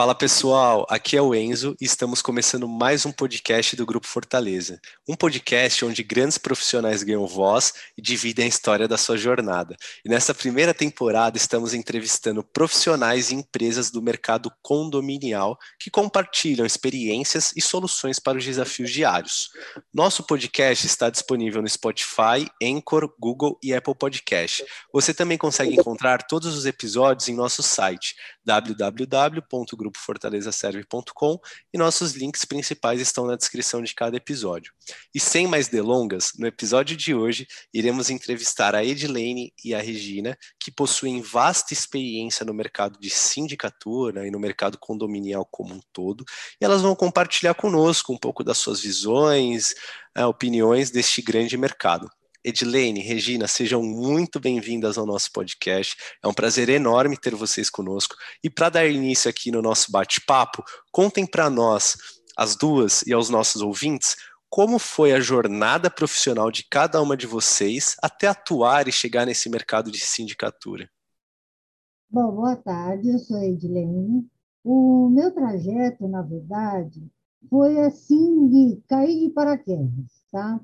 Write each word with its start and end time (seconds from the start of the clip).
Fala 0.00 0.14
pessoal, 0.14 0.86
aqui 0.88 1.14
é 1.14 1.20
o 1.20 1.34
Enzo 1.34 1.76
e 1.78 1.84
estamos 1.84 2.22
começando 2.22 2.66
mais 2.66 3.04
um 3.04 3.12
podcast 3.12 3.76
do 3.76 3.84
Grupo 3.84 4.06
Fortaleza. 4.06 4.80
Um 5.06 5.14
podcast 5.14 5.84
onde 5.84 6.02
grandes 6.02 6.38
profissionais 6.38 7.02
ganham 7.02 7.26
voz 7.26 7.74
e 7.98 8.00
dividem 8.00 8.46
a 8.46 8.48
história 8.48 8.88
da 8.88 8.96
sua 8.96 9.18
jornada. 9.18 9.76
E 10.02 10.08
nessa 10.08 10.32
primeira 10.32 10.72
temporada 10.72 11.36
estamos 11.36 11.74
entrevistando 11.74 12.42
profissionais 12.42 13.30
e 13.30 13.34
empresas 13.34 13.90
do 13.90 14.00
mercado 14.00 14.50
condominial 14.62 15.58
que 15.78 15.90
compartilham 15.90 16.64
experiências 16.64 17.52
e 17.54 17.60
soluções 17.60 18.18
para 18.18 18.38
os 18.38 18.44
desafios 18.46 18.90
diários. 18.90 19.50
Nosso 19.92 20.22
podcast 20.22 20.86
está 20.86 21.10
disponível 21.10 21.60
no 21.60 21.68
Spotify, 21.68 22.48
Anchor, 22.62 23.14
Google 23.20 23.58
e 23.62 23.74
Apple 23.74 23.94
Podcast. 23.94 24.64
Você 24.94 25.12
também 25.12 25.36
consegue 25.36 25.74
encontrar 25.74 26.22
todos 26.22 26.56
os 26.56 26.64
episódios 26.64 27.28
em 27.28 27.34
nosso 27.34 27.62
site 27.62 28.14
www.grupofortalezaserve.com 29.90 31.38
e 31.72 31.78
nossos 31.78 32.12
links 32.12 32.44
principais 32.44 33.00
estão 33.00 33.26
na 33.26 33.36
descrição 33.36 33.82
de 33.82 33.94
cada 33.94 34.16
episódio. 34.16 34.72
E 35.14 35.20
sem 35.20 35.46
mais 35.46 35.68
delongas, 35.68 36.32
no 36.38 36.46
episódio 36.46 36.96
de 36.96 37.14
hoje 37.14 37.46
iremos 37.72 38.10
entrevistar 38.10 38.74
a 38.74 38.84
Edilene 38.84 39.52
e 39.64 39.74
a 39.74 39.80
Regina, 39.80 40.36
que 40.58 40.70
possuem 40.70 41.20
vasta 41.20 41.72
experiência 41.72 42.44
no 42.44 42.54
mercado 42.54 42.98
de 42.98 43.10
sindicatura 43.10 44.26
e 44.26 44.30
no 44.30 44.38
mercado 44.38 44.78
condominial 44.78 45.46
como 45.50 45.74
um 45.74 45.80
todo, 45.92 46.24
e 46.60 46.64
elas 46.64 46.82
vão 46.82 46.94
compartilhar 46.94 47.54
conosco 47.54 48.12
um 48.12 48.18
pouco 48.18 48.42
das 48.42 48.58
suas 48.58 48.80
visões, 48.80 49.74
eh, 50.14 50.24
opiniões 50.24 50.90
deste 50.90 51.22
grande 51.22 51.56
mercado. 51.56 52.10
Edilene, 52.42 53.00
Regina, 53.00 53.46
sejam 53.46 53.82
muito 53.82 54.40
bem-vindas 54.40 54.96
ao 54.96 55.04
nosso 55.04 55.30
podcast. 55.30 55.94
É 56.24 56.28
um 56.28 56.32
prazer 56.32 56.70
enorme 56.70 57.18
ter 57.18 57.34
vocês 57.34 57.68
conosco. 57.68 58.16
E 58.42 58.48
para 58.48 58.70
dar 58.70 58.86
início 58.86 59.28
aqui 59.28 59.50
no 59.50 59.60
nosso 59.60 59.92
bate-papo, 59.92 60.64
contem 60.90 61.26
para 61.26 61.50
nós, 61.50 61.98
as 62.34 62.56
duas 62.56 63.02
e 63.02 63.12
aos 63.12 63.28
nossos 63.28 63.60
ouvintes, 63.60 64.16
como 64.48 64.78
foi 64.78 65.12
a 65.12 65.20
jornada 65.20 65.90
profissional 65.90 66.50
de 66.50 66.64
cada 66.64 67.00
uma 67.02 67.14
de 67.14 67.26
vocês 67.26 67.94
até 68.02 68.26
atuar 68.26 68.88
e 68.88 68.92
chegar 68.92 69.26
nesse 69.26 69.50
mercado 69.50 69.90
de 69.90 70.00
sindicatura. 70.00 70.90
Bom, 72.08 72.32
boa 72.32 72.56
tarde, 72.56 73.10
eu 73.10 73.18
sou 73.18 73.36
Edilene. 73.42 74.26
O 74.64 75.10
meu 75.10 75.30
trajeto, 75.30 76.08
na 76.08 76.22
verdade, 76.22 77.06
foi 77.50 77.78
assim 77.80 78.48
de 78.48 78.80
cair 78.88 79.28
de 79.28 79.30
paraquedas, 79.30 80.24
tá? 80.32 80.58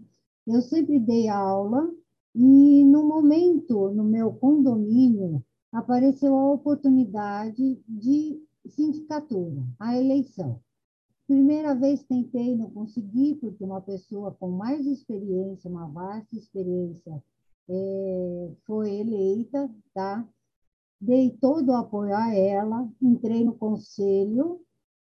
Eu 0.47 0.63
sempre 0.63 1.01
dei 1.01 1.29
aula 1.29 1.93
e, 2.35 2.85
no 2.85 3.05
momento, 3.05 3.91
no 3.91 4.05
meu 4.05 4.33
condomínio, 4.33 5.45
apareceu 5.73 6.35
a 6.37 6.53
oportunidade 6.53 7.83
de 7.89 8.41
sindicatura, 8.69 9.65
a 9.79 9.97
eleição. 9.97 10.61
Primeira 11.27 11.75
vez 11.75 12.05
tentei, 12.05 12.57
não 12.57 12.71
consegui, 12.71 13.35
porque 13.35 13.65
uma 13.65 13.81
pessoa 13.81 14.31
com 14.31 14.49
mais 14.49 14.87
experiência, 14.87 15.69
uma 15.69 15.89
vasta 15.89 16.37
experiência, 16.37 17.21
é, 17.69 18.53
foi 18.65 19.01
eleita, 19.01 19.69
tá? 19.93 20.29
Dei 21.01 21.31
todo 21.41 21.71
o 21.71 21.77
apoio 21.77 22.15
a 22.15 22.33
ela, 22.33 22.89
entrei 23.03 23.45
no 23.45 23.55
conselho 23.55 24.61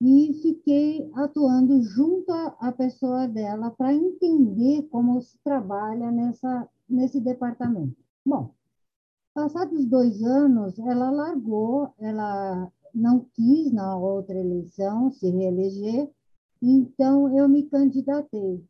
e 0.05 0.35
fiquei 0.43 1.09
atuando 1.15 1.81
junto 1.81 2.33
à 2.33 2.73
pessoa 2.73 3.29
dela 3.29 3.71
para 3.71 3.95
entender 3.95 4.83
como 4.91 5.23
se 5.23 5.39
trabalha 5.45 6.11
nessa, 6.11 6.69
nesse 6.89 7.21
departamento. 7.21 7.97
Bom, 8.27 8.53
passados 9.33 9.87
dois 9.87 10.21
anos, 10.25 10.77
ela 10.81 11.09
largou, 11.09 11.95
ela 12.01 12.69
não 12.93 13.27
quis 13.33 13.73
na 13.73 13.97
outra 13.97 14.37
eleição 14.37 15.13
se 15.13 15.31
reeleger, 15.31 16.11
então 16.61 17.39
eu 17.39 17.49
me 17.49 17.63
candidatei. 17.69 18.61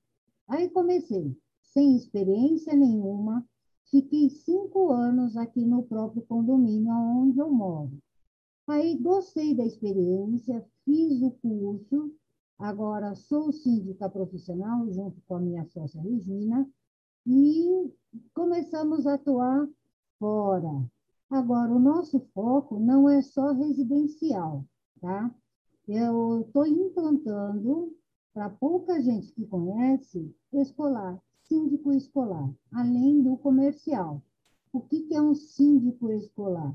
Aí 0.47 0.69
comecei, 0.69 1.35
sem 1.63 1.97
experiência 1.97 2.77
nenhuma, 2.77 3.43
fiquei 3.91 4.29
cinco 4.29 4.91
anos 4.91 5.35
aqui 5.39 5.65
no 5.65 5.83
próprio 5.83 6.21
condomínio 6.27 6.93
onde 6.93 7.39
eu 7.39 7.51
moro. 7.51 7.93
Aí 8.69 8.99
gostei 8.99 9.55
da 9.55 9.65
experiência, 9.65 10.63
fiz 10.85 11.23
o 11.23 11.31
curso, 11.31 12.13
agora 12.59 13.15
sou 13.15 13.53
síndica 13.53 14.09
profissional, 14.09 14.91
junto 14.93 15.21
com 15.27 15.37
a 15.37 15.41
minha 15.41 15.65
sócia 15.67 16.01
Regina, 16.01 16.69
e 17.27 17.93
começamos 18.35 19.07
a 19.07 19.15
atuar 19.15 19.69
fora. 20.19 20.91
Agora, 21.31 21.73
o 21.73 21.79
nosso 21.79 22.21
foco 22.35 22.79
não 22.79 23.09
é 23.09 23.23
só 23.23 23.53
residencial, 23.53 24.65
tá? 25.01 25.35
Eu 25.89 26.43
estou 26.43 26.67
implantando, 26.67 27.97
para 28.33 28.51
pouca 28.51 29.01
gente 29.01 29.33
que 29.33 29.47
conhece, 29.47 30.35
escolar, 30.53 31.21
síndico 31.45 31.93
escolar, 31.93 32.51
além 32.73 33.23
do 33.23 33.37
comercial. 33.37 34.23
O 34.73 34.81
que, 34.81 35.03
que 35.03 35.15
é 35.15 35.21
um 35.21 35.35
síndico 35.35 36.11
escolar? 36.13 36.75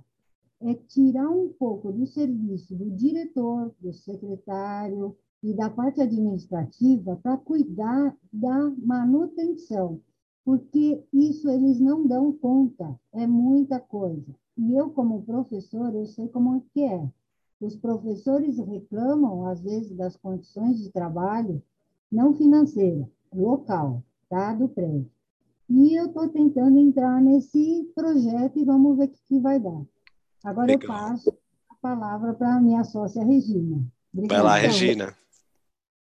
É 0.62 0.74
tirar 0.74 1.30
um 1.30 1.50
pouco 1.50 1.92
do 1.92 2.06
serviço 2.06 2.76
do 2.76 2.90
diretor, 2.92 3.74
do 3.80 3.94
secretário 3.94 5.16
e 5.44 5.54
da 5.54 5.70
parte 5.70 6.02
administrativa 6.02 7.16
para 7.18 7.38
cuidar 7.38 8.16
da 8.34 8.70
manutenção, 8.78 10.02
porque 10.44 11.04
isso 11.14 11.50
eles 11.50 11.80
não 11.80 12.08
dão 12.08 12.32
conta, 12.32 13.00
é 13.14 13.28
muita 13.28 13.80
coisa. 13.80 14.34
E 14.58 14.74
eu, 14.74 14.90
como 14.90 15.22
professor, 15.22 15.94
eu 15.94 16.06
sei 16.08 16.28
como 16.30 16.62
que 16.74 16.82
é. 16.82 17.08
Os 17.62 17.76
professores 17.76 18.58
reclamam, 18.58 19.46
às 19.48 19.62
vezes, 19.62 19.96
das 19.96 20.16
condições 20.16 20.80
de 20.80 20.92
trabalho, 20.92 21.62
não 22.12 22.34
financeira, 22.34 23.08
local, 23.34 24.04
tá? 24.30 24.54
do 24.54 24.68
prédio. 24.68 25.10
E 25.70 25.94
eu 26.00 26.06
estou 26.06 26.30
tentando 26.30 26.80
entrar 26.80 27.22
nesse 27.22 27.92
projeto 27.94 28.58
e 28.58 28.64
vamos 28.64 28.98
ver 28.98 29.06
o 29.06 29.10
que, 29.10 29.20
que 29.28 29.40
vai 29.40 29.60
dar. 29.60 29.86
Agora 30.48 30.68
Legal. 30.68 30.82
eu 30.82 30.88
passo 30.88 31.38
a 31.70 31.76
palavra 31.82 32.34
para 32.34 32.56
a 32.56 32.62
minha 32.62 32.82
sócia 32.86 33.22
Regina. 33.22 33.86
Obrigada. 34.14 34.44
Vai 34.44 34.52
lá, 34.54 34.58
Regina. 34.58 35.14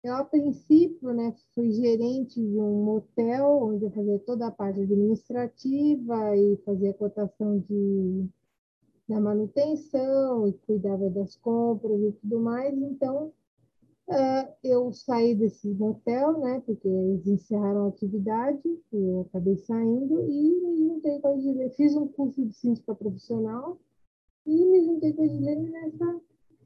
Eu, 0.03 0.15
a 0.16 0.25
princípio, 0.25 1.12
né, 1.12 1.34
fui 1.54 1.70
gerente 1.70 2.41
de 2.41 2.59
um 2.59 2.88
hotel, 2.88 3.47
onde 3.62 3.84
eu 3.84 3.91
fazia 3.91 4.19
toda 4.20 4.47
a 4.47 4.50
parte 4.50 4.81
administrativa 4.81 6.34
e 6.34 6.56
fazia 6.65 6.94
cotação 6.94 7.59
de, 7.59 8.26
da 9.06 9.20
manutenção 9.20 10.49
e 10.49 10.54
cuidava 10.66 11.10
das 11.10 11.37
compras 11.37 12.00
e 12.00 12.12
tudo 12.12 12.41
mais. 12.41 12.75
Então, 12.75 13.34
uh, 14.09 14.53
eu 14.64 14.94
saí 14.94 15.34
desse 15.34 15.70
hotel, 15.78 16.41
né, 16.41 16.62
porque 16.64 16.88
eles 16.88 17.26
encerraram 17.26 17.84
a 17.84 17.88
atividade, 17.88 18.62
eu 18.91 19.26
acabei 19.28 19.59
saindo 19.59 20.26
e 20.26 20.88
não 20.88 21.00
tenho 21.00 21.70
Fiz 21.76 21.94
um 21.94 22.09
curso 22.09 22.43
de 22.47 22.54
síndica 22.54 22.94
profissional, 22.94 23.78
com 24.44 25.20
a 25.20 25.25
Edilene 25.25 25.70
nessa 25.70 26.20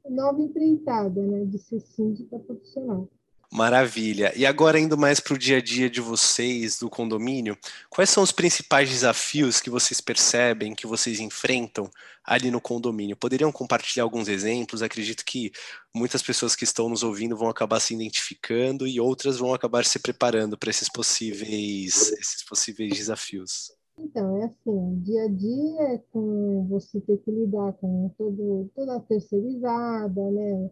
nova 0.09 0.41
empreitada, 0.41 1.21
né, 1.21 1.45
de 1.45 1.57
ser 1.59 1.79
síndica 1.79 2.39
profissional. 2.39 3.09
Maravilha. 3.49 4.33
E 4.35 4.45
agora, 4.45 4.77
indo 4.77 4.97
mais 4.97 5.21
para 5.21 5.33
o 5.33 5.37
dia 5.37 5.57
a 5.57 5.61
dia 5.61 5.89
de 5.89 6.01
vocês, 6.01 6.79
do 6.79 6.89
condomínio, 6.89 7.57
quais 7.89 8.09
são 8.09 8.21
os 8.21 8.31
principais 8.31 8.89
desafios 8.89 9.61
que 9.61 9.69
vocês 9.69 10.01
percebem, 10.01 10.75
que 10.75 10.85
vocês 10.85 11.21
enfrentam 11.21 11.89
ali 12.25 12.51
no 12.51 12.59
condomínio? 12.59 13.15
Poderiam 13.15 13.49
compartilhar 13.49 14.03
alguns 14.03 14.27
exemplos? 14.27 14.83
Acredito 14.83 15.23
que 15.23 15.53
muitas 15.95 16.21
pessoas 16.21 16.57
que 16.57 16.65
estão 16.65 16.89
nos 16.89 17.03
ouvindo 17.03 17.37
vão 17.37 17.47
acabar 17.47 17.79
se 17.79 17.93
identificando 17.93 18.85
e 18.85 18.99
outras 18.99 19.37
vão 19.37 19.53
acabar 19.53 19.85
se 19.85 19.99
preparando 19.99 20.57
para 20.57 20.69
esses 20.69 20.89
possíveis, 20.89 22.11
esses 22.19 22.43
possíveis 22.43 22.93
desafios. 22.97 23.76
Então, 23.99 24.37
é 24.37 24.45
assim, 24.45 24.99
dia 24.99 25.23
a 25.25 25.27
dia 25.27 25.81
é 25.93 25.97
com 26.11 26.67
você 26.69 27.01
ter 27.01 27.17
que 27.17 27.31
lidar 27.31 27.73
com 27.73 28.09
todo, 28.17 28.69
toda 28.75 28.95
a 28.97 28.99
terceirizada, 28.99 30.31
né? 30.31 30.71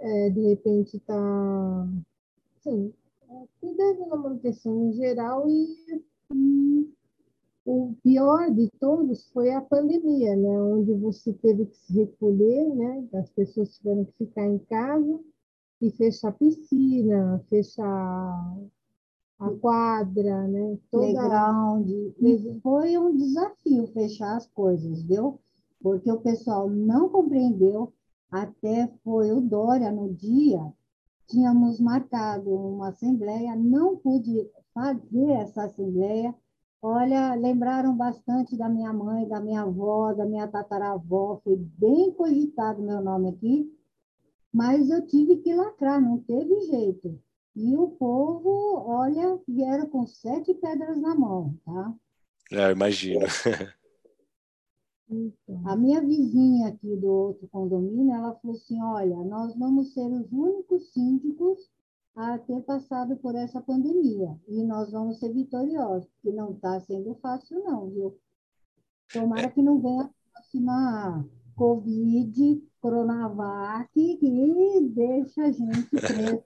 É, 0.00 0.30
de 0.30 0.40
repente 0.48 1.00
tá, 1.00 1.88
assim, 2.56 2.92
cuidando 3.60 4.08
da 4.08 4.16
manutenção 4.16 4.90
em 4.90 4.92
geral 4.92 5.48
e, 5.48 6.04
e, 6.34 6.92
o 7.64 7.94
pior 8.02 8.50
de 8.54 8.70
todos 8.78 9.28
foi 9.30 9.50
a 9.50 9.60
pandemia, 9.60 10.36
né? 10.36 10.62
Onde 10.62 10.92
você 10.92 11.32
teve 11.32 11.66
que 11.66 11.76
se 11.76 11.92
recolher, 11.94 12.74
né? 12.74 13.08
As 13.14 13.30
pessoas 13.30 13.76
tiveram 13.76 14.04
que 14.04 14.12
ficar 14.26 14.46
em 14.46 14.58
casa 14.58 15.20
e 15.80 15.90
fechar 15.90 16.32
piscina, 16.32 17.44
fechar 17.48 18.56
a 19.38 19.50
quadra, 19.50 20.48
né? 20.48 20.78
Toda... 20.90 21.06
Playground. 21.06 21.88
E 21.88 22.60
foi 22.62 22.98
um 22.98 23.14
desafio 23.16 23.86
fechar 23.88 24.36
as 24.36 24.46
coisas, 24.48 25.02
viu? 25.02 25.38
Porque 25.80 26.10
o 26.10 26.20
pessoal 26.20 26.68
não 26.68 27.08
compreendeu, 27.08 27.92
até 28.30 28.88
foi 29.04 29.30
o 29.32 29.40
Dória 29.40 29.92
no 29.92 30.12
dia, 30.12 30.60
tínhamos 31.28 31.78
marcado 31.80 32.50
uma 32.50 32.88
assembleia, 32.88 33.54
não 33.54 33.96
pude 33.96 34.50
fazer 34.74 35.30
essa 35.32 35.64
assembleia. 35.64 36.34
Olha, 36.80 37.34
lembraram 37.34 37.96
bastante 37.96 38.56
da 38.56 38.68
minha 38.68 38.92
mãe, 38.92 39.26
da 39.28 39.40
minha 39.40 39.62
avó, 39.62 40.12
da 40.12 40.24
minha 40.24 40.46
tataravó, 40.46 41.40
foi 41.42 41.56
bem 41.56 42.12
cogitado 42.12 42.82
meu 42.82 43.00
nome 43.00 43.30
aqui, 43.30 43.72
Mas 44.52 44.90
eu 44.90 45.06
tive 45.06 45.36
que 45.36 45.54
lacrar, 45.54 46.00
não 46.00 46.18
teve 46.18 46.60
jeito. 46.62 47.20
E 47.60 47.76
o 47.76 47.88
povo, 47.88 48.84
olha, 48.86 49.36
vieram 49.48 49.88
com 49.88 50.06
sete 50.06 50.54
pedras 50.54 50.96
na 50.96 51.12
mão, 51.12 51.58
tá? 51.64 51.92
É, 52.52 52.70
imagino. 52.70 53.26
Então, 55.10 55.62
a 55.64 55.74
minha 55.74 56.02
vizinha 56.02 56.68
aqui 56.68 56.94
do 56.94 57.08
outro 57.08 57.48
condomínio, 57.48 58.14
ela 58.14 58.34
falou 58.36 58.54
assim, 58.56 58.78
olha, 58.80 59.16
nós 59.24 59.56
vamos 59.56 59.94
ser 59.94 60.06
os 60.06 60.30
únicos 60.30 60.92
síndicos 60.92 61.58
a 62.14 62.38
ter 62.38 62.62
passado 62.62 63.16
por 63.16 63.34
essa 63.34 63.58
pandemia 63.60 64.38
e 64.46 64.62
nós 64.62 64.92
vamos 64.92 65.18
ser 65.18 65.32
vitoriosos, 65.32 66.06
porque 66.10 66.36
não 66.36 66.52
está 66.52 66.78
sendo 66.80 67.14
fácil 67.22 67.64
não, 67.64 67.88
viu? 67.88 68.18
Tomara 69.10 69.46
é. 69.46 69.50
que 69.50 69.62
não 69.62 69.80
venha 69.80 70.02
a 70.02 70.10
próxima 70.30 71.26
Covid, 71.56 72.62
Coronavac, 72.80 73.90
que 73.94 74.90
deixa 74.94 75.44
a 75.44 75.50
gente 75.50 75.88
preso 75.88 76.44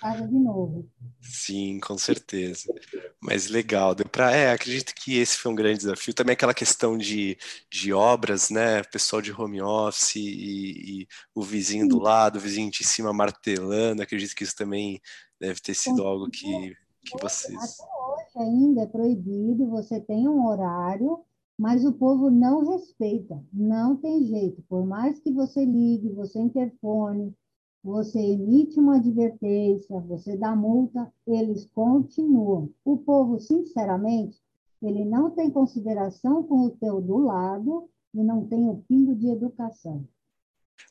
casa 0.00 0.26
de 0.26 0.38
novo. 0.38 0.88
Sim, 1.20 1.78
com 1.78 1.98
certeza. 1.98 2.72
Mas 3.20 3.48
legal, 3.48 3.94
deu 3.94 4.06
para. 4.08 4.34
É, 4.34 4.52
acredito 4.52 4.94
que 4.94 5.18
esse 5.18 5.36
foi 5.36 5.52
um 5.52 5.54
grande 5.54 5.78
desafio. 5.78 6.14
Também 6.14 6.32
aquela 6.32 6.54
questão 6.54 6.96
de, 6.96 7.36
de 7.70 7.92
obras, 7.92 8.48
né? 8.48 8.82
Pessoal 8.84 9.20
de 9.20 9.32
home 9.32 9.60
office 9.60 10.16
e, 10.16 11.02
e 11.02 11.08
o 11.34 11.42
vizinho 11.42 11.86
do 11.86 11.98
lado, 11.98 12.36
o 12.36 12.40
vizinho 12.40 12.70
de 12.70 12.82
cima 12.82 13.12
martelando. 13.12 14.02
Acredito 14.02 14.34
que 14.34 14.44
isso 14.44 14.56
também 14.56 15.00
deve 15.38 15.60
ter 15.60 15.74
sido 15.74 16.02
algo 16.02 16.30
que, 16.30 16.74
que 17.04 17.20
vocês. 17.20 17.56
Até 17.56 17.90
hoje 17.92 18.48
ainda 18.48 18.82
é 18.82 18.86
proibido, 18.86 19.68
você 19.68 20.00
tem 20.00 20.26
um 20.26 20.46
horário, 20.46 21.24
mas 21.58 21.84
o 21.84 21.92
povo 21.92 22.30
não 22.30 22.70
respeita, 22.70 23.42
não 23.52 23.96
tem 23.96 24.24
jeito. 24.24 24.62
Por 24.68 24.86
mais 24.86 25.20
que 25.20 25.30
você 25.30 25.64
ligue, 25.64 26.10
você 26.10 26.38
interfone, 26.38 27.34
você 27.82 28.18
emite 28.18 28.78
uma 28.78 28.96
advertência, 28.96 30.00
você 30.00 30.36
dá 30.36 30.54
multa, 30.54 31.12
eles 31.26 31.66
continuam. 31.66 32.70
O 32.84 32.98
povo, 32.98 33.38
sinceramente, 33.40 34.38
ele 34.82 35.04
não 35.04 35.30
tem 35.30 35.50
consideração 35.50 36.42
com 36.42 36.66
o 36.66 36.70
teu 36.70 37.00
do 37.00 37.18
lado 37.18 37.88
e 38.14 38.22
não 38.22 38.46
tem 38.46 38.68
o 38.68 38.84
pingo 38.88 39.14
de 39.14 39.28
educação. 39.28 40.06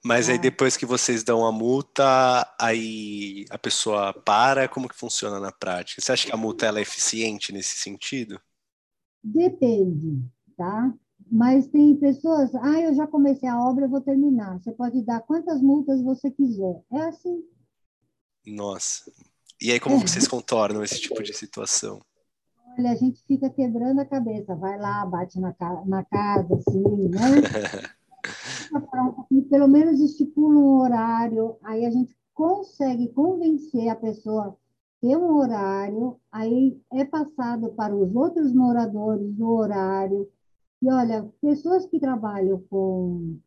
Mas 0.04 0.30
aí 0.30 0.38
tá? 0.38 0.44
depois 0.44 0.78
que 0.78 0.86
vocês 0.86 1.24
dão 1.24 1.46
a 1.46 1.52
multa, 1.52 2.04
aí 2.60 3.46
a 3.50 3.58
pessoa 3.58 4.14
para, 4.14 4.68
como 4.68 4.88
que 4.88 4.96
funciona 4.96 5.40
na 5.40 5.52
prática? 5.52 6.02
Você 6.02 6.12
acha 6.12 6.28
que 6.28 6.34
a 6.34 6.38
multa 6.38 6.68
é 6.68 6.82
eficiente 6.82 7.52
nesse 7.52 7.78
sentido? 7.78 8.40
Depende, 9.24 10.24
tá? 10.56 10.94
Mas 11.32 11.68
tem 11.68 11.96
pessoas, 11.96 12.54
ah, 12.56 12.82
eu 12.82 12.94
já 12.96 13.06
comecei 13.06 13.48
a 13.48 13.62
obra, 13.62 13.86
eu 13.86 13.90
vou 13.90 14.02
terminar. 14.02 14.60
Você 14.60 14.72
pode 14.72 15.02
dar 15.04 15.22
quantas 15.22 15.62
multas 15.62 16.02
você 16.02 16.32
quiser. 16.32 16.82
É 16.92 17.02
assim. 17.02 17.44
Nossa. 18.46 19.12
E 19.62 19.72
aí 19.72 19.80
como 19.80 19.98
é. 19.98 20.00
vocês 20.00 20.26
contornam 20.28 20.84
esse 20.84 21.00
tipo 21.00 21.22
de 21.22 21.34
situação? 21.34 22.00
Olha, 22.78 22.92
a 22.92 22.96
gente 22.96 23.22
fica 23.26 23.50
quebrando 23.50 24.00
a 24.00 24.06
cabeça. 24.06 24.56
Vai 24.56 24.80
lá, 24.80 25.06
bate 25.06 25.40
na, 25.40 25.54
na 25.86 26.04
casa, 26.04 26.56
assim, 26.56 27.10
né? 27.10 28.00
Pelo 29.50 29.68
menos 29.68 30.00
estipula 30.00 30.60
um 30.60 30.80
horário, 30.80 31.58
aí 31.64 31.86
a 31.86 31.92
gente 31.92 32.16
consegue 32.34 33.10
convencer 33.10 33.90
a 33.90 33.96
pessoa 33.96 34.58
ter 35.02 35.18
um 35.18 35.38
horário, 35.38 36.20
aí 36.32 36.80
é 36.94 37.06
passado 37.06 37.70
para 37.74 37.96
os 37.96 38.14
outros 38.16 38.54
moradores 38.54 39.40
o 39.40 39.48
horário, 39.48 40.30
e 40.82 40.92
olha, 40.92 41.30
pessoas 41.42 41.86
que 41.86 42.00
trabalham 42.00 42.62
com 42.70 43.40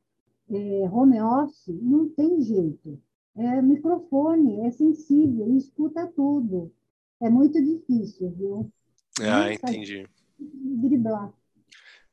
é, 0.51 0.89
home 0.91 1.21
office 1.21 1.69
não 1.81 2.09
tem 2.11 2.43
jeito. 2.43 3.01
É 3.35 3.63
microfone, 3.63 4.67
é 4.67 4.71
sensível, 4.71 5.57
escuta 5.57 6.07
tudo. 6.15 6.73
É 7.21 7.31
muito 7.31 7.63
difícil, 7.63 8.31
viu? 8.33 8.73
Ah, 9.21 9.49
Nossa, 9.49 9.53
entendi. 9.53 10.07
Driblar. 10.39 11.33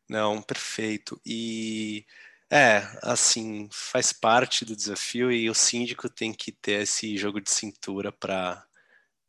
Não, 0.07 0.41
perfeito. 0.41 1.19
E 1.25 2.05
é, 2.49 2.77
assim, 3.03 3.67
faz 3.71 4.13
parte 4.13 4.63
do 4.65 4.75
desafio 4.75 5.31
e 5.31 5.49
o 5.49 5.55
síndico 5.55 6.09
tem 6.09 6.33
que 6.33 6.51
ter 6.51 6.83
esse 6.83 7.17
jogo 7.17 7.41
de 7.41 7.51
cintura 7.51 8.11
para 8.11 8.65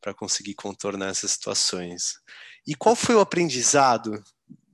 para 0.01 0.15
conseguir 0.15 0.55
contornar 0.55 1.09
essas 1.11 1.33
situações. 1.33 2.15
E 2.67 2.75
qual 2.75 2.97
foi 2.97 3.15
o 3.15 3.21
aprendizado 3.21 4.25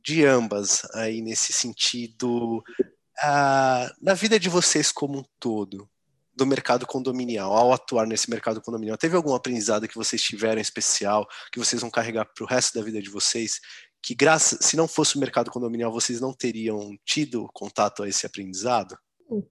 de 0.06 0.24
ambas 0.24 0.86
aí 0.94 1.20
nesse 1.20 1.52
sentido 1.52 2.58
uh, 2.58 3.90
na 4.00 4.14
vida 4.14 4.38
de 4.38 4.48
vocês 4.48 4.92
como 4.92 5.18
um 5.18 5.24
todo 5.40 5.88
do 6.32 6.46
mercado 6.46 6.86
condominial 6.86 7.52
ao 7.52 7.72
atuar 7.72 8.06
nesse 8.06 8.30
mercado 8.30 8.62
condominial 8.62 8.96
teve 8.96 9.16
algum 9.16 9.34
aprendizado 9.34 9.88
que 9.88 9.96
vocês 9.96 10.22
tiveram 10.22 10.60
especial 10.60 11.26
que 11.50 11.58
vocês 11.58 11.82
vão 11.82 11.90
carregar 11.90 12.24
para 12.24 12.44
o 12.44 12.46
resto 12.46 12.78
da 12.78 12.84
vida 12.84 13.02
de 13.02 13.10
vocês 13.10 13.60
que 14.00 14.14
graças 14.14 14.60
se 14.64 14.76
não 14.76 14.86
fosse 14.86 15.16
o 15.16 15.18
mercado 15.18 15.50
condominial 15.50 15.90
vocês 15.90 16.20
não 16.20 16.32
teriam 16.32 16.96
tido 17.04 17.48
contato 17.52 18.04
a 18.04 18.08
esse 18.08 18.24
aprendizado 18.24 18.96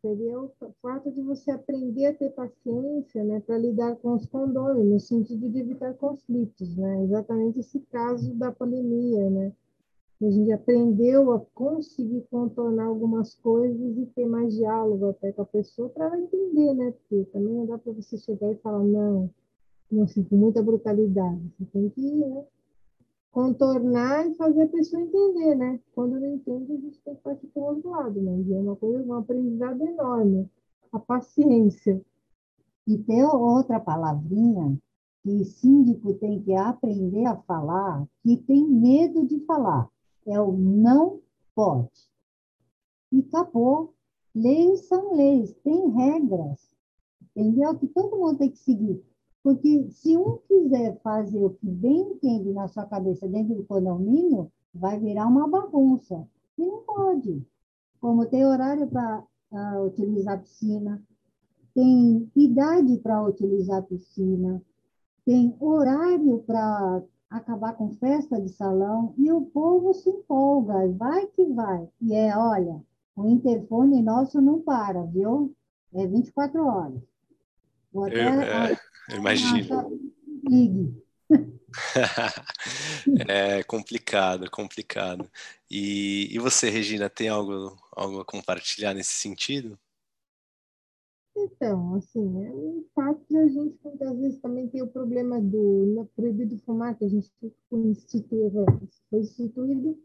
seria 0.01 0.39
o 0.39 0.49
fato 0.81 1.11
de 1.11 1.21
você 1.21 1.51
aprender 1.51 2.05
a 2.05 2.13
ter 2.13 2.29
paciência 2.29 3.25
né, 3.25 3.41
para 3.41 3.57
lidar 3.57 3.97
com 3.97 4.13
os 4.13 4.25
condôminos, 4.25 4.87
no 4.89 4.99
sentido 5.01 5.49
de 5.49 5.59
evitar 5.59 5.93
conflitos, 5.95 6.77
né? 6.77 7.03
exatamente 7.03 7.59
esse 7.59 7.81
caso 7.91 8.33
da 8.35 8.53
pandemia, 8.53 9.29
né? 9.29 9.51
A 10.21 10.29
gente 10.29 10.49
aprendeu 10.53 11.33
a 11.33 11.41
conseguir 11.53 12.25
contornar 12.31 12.85
algumas 12.85 13.35
coisas 13.35 13.97
e 13.97 14.05
ter 14.15 14.25
mais 14.25 14.55
diálogo 14.55 15.09
até 15.09 15.33
com 15.33 15.41
a 15.41 15.45
pessoa 15.45 15.89
para 15.89 16.05
ela 16.05 16.17
entender, 16.17 16.73
né? 16.73 16.91
Porque 16.91 17.25
também 17.33 17.53
não 17.53 17.65
dá 17.65 17.77
para 17.77 17.91
você 17.91 18.17
chegar 18.17 18.49
e 18.49 18.55
falar, 18.55 18.81
não, 18.81 19.29
não 19.91 20.05
com 20.05 20.35
muita 20.37 20.63
brutalidade. 20.63 21.51
Você 21.59 21.65
tem 21.65 21.89
que 21.89 22.15
né, 22.15 22.45
contornar 23.29 24.25
e 24.25 24.35
fazer 24.35 24.63
a 24.63 24.69
pessoa 24.69 25.01
entender, 25.01 25.53
né? 25.55 25.81
Quando 25.93 26.17
não 26.17 26.35
entende, 26.35 26.71
a 26.71 26.77
gente 26.77 27.01
tem 27.01 27.15
que 27.15 27.21
partir 27.21 27.47
para 27.47 27.61
o 27.61 27.65
outro 27.65 27.89
lado, 27.89 28.21
né? 28.21 28.41
E 28.47 28.53
é 28.53 28.57
uma 28.57 28.75
coisa, 28.77 29.03
um 29.05 29.15
aprendizado 29.15 29.85
enorme. 29.85 30.49
A 30.93 30.99
paciência. 30.99 32.01
E 32.87 32.97
tem 32.99 33.21
outra 33.21 33.81
palavrinha 33.81 34.77
que 35.23 35.43
síndico 35.43 36.13
tem 36.13 36.41
que 36.41 36.53
aprender 36.53 37.25
a 37.25 37.35
falar, 37.35 38.07
que 38.23 38.37
tem 38.37 38.65
medo 38.65 39.25
de 39.27 39.41
falar 39.41 39.89
é 40.25 40.39
o 40.39 40.51
não 40.51 41.21
pode. 41.53 42.09
E 43.11 43.19
acabou. 43.19 43.93
Leis 44.33 44.87
são 44.87 45.15
leis, 45.15 45.53
tem 45.63 45.89
regras, 45.91 46.75
entendeu? 47.21 47.77
Que 47.77 47.87
todo 47.87 48.17
mundo 48.17 48.37
tem 48.37 48.51
que 48.51 48.57
seguir. 48.57 49.01
Porque 49.41 49.87
se 49.91 50.17
um 50.17 50.39
quiser 50.47 50.99
fazer 51.01 51.45
o 51.45 51.51
que 51.51 51.67
bem 51.67 52.01
entende 52.01 52.51
na 52.51 52.67
sua 52.67 52.85
cabeça 52.85 53.27
dentro 53.29 53.55
do 53.55 53.63
condomínio, 53.63 54.51
vai 54.73 54.99
virar 54.99 55.27
uma 55.27 55.47
bagunça. 55.47 56.27
E 56.57 56.65
não 56.65 56.81
pode. 56.81 57.45
Como 58.01 58.25
tem 58.25 58.45
horário 58.45 58.87
para 58.87 59.23
uh, 59.51 59.85
utilizar 59.85 60.35
a 60.35 60.39
piscina, 60.39 61.01
tem 61.73 62.29
idade 62.35 62.97
para 62.97 63.23
utilizar 63.23 63.79
a 63.79 63.83
piscina, 63.83 64.61
tem 65.25 65.55
horário 65.59 66.39
para 66.39 67.03
acabar 67.29 67.73
com 67.73 67.93
festa 67.95 68.39
de 68.39 68.49
salão 68.49 69.13
e 69.17 69.31
o 69.31 69.41
povo 69.41 69.93
se 69.93 70.09
empolga, 70.09 70.87
vai 70.93 71.25
que 71.27 71.45
vai. 71.45 71.87
E 72.01 72.13
é, 72.13 72.37
olha, 72.37 72.81
o 73.15 73.27
interfone 73.27 74.01
nosso 74.01 74.41
não 74.41 74.61
para, 74.61 75.03
viu? 75.03 75.55
É 75.93 76.05
24 76.05 76.65
horas. 76.65 77.01
Vou 77.91 78.05
até, 78.05 78.27
eu, 78.27 78.41
é, 78.41 78.77
imagino. 79.15 79.99
Ligue. 80.47 81.03
é 83.27 83.63
complicado, 83.63 84.49
complicado. 84.51 85.29
E, 85.69 86.27
e 86.31 86.39
você, 86.39 86.69
Regina, 86.69 87.09
tem 87.09 87.29
algo, 87.29 87.75
algo 87.91 88.19
a 88.19 88.25
compartilhar 88.25 88.93
nesse 88.93 89.13
sentido? 89.13 89.79
Então, 91.37 91.95
assim, 91.95 92.45
é 92.45 92.51
um 92.51 92.85
fato 92.95 93.19
que 93.25 93.35
a 93.35 93.47
gente 93.47 93.77
muitas 93.83 94.17
vezes 94.17 94.39
também 94.39 94.69
tem 94.69 94.81
o 94.81 94.87
problema 94.87 95.41
do 95.41 95.85
né, 95.87 96.07
proibido 96.15 96.57
fumar, 96.59 96.97
que 96.97 97.03
a 97.03 97.09
gente 97.09 97.29
instituiu, 97.73 98.51
foi 99.09 99.19
instituído 99.19 99.97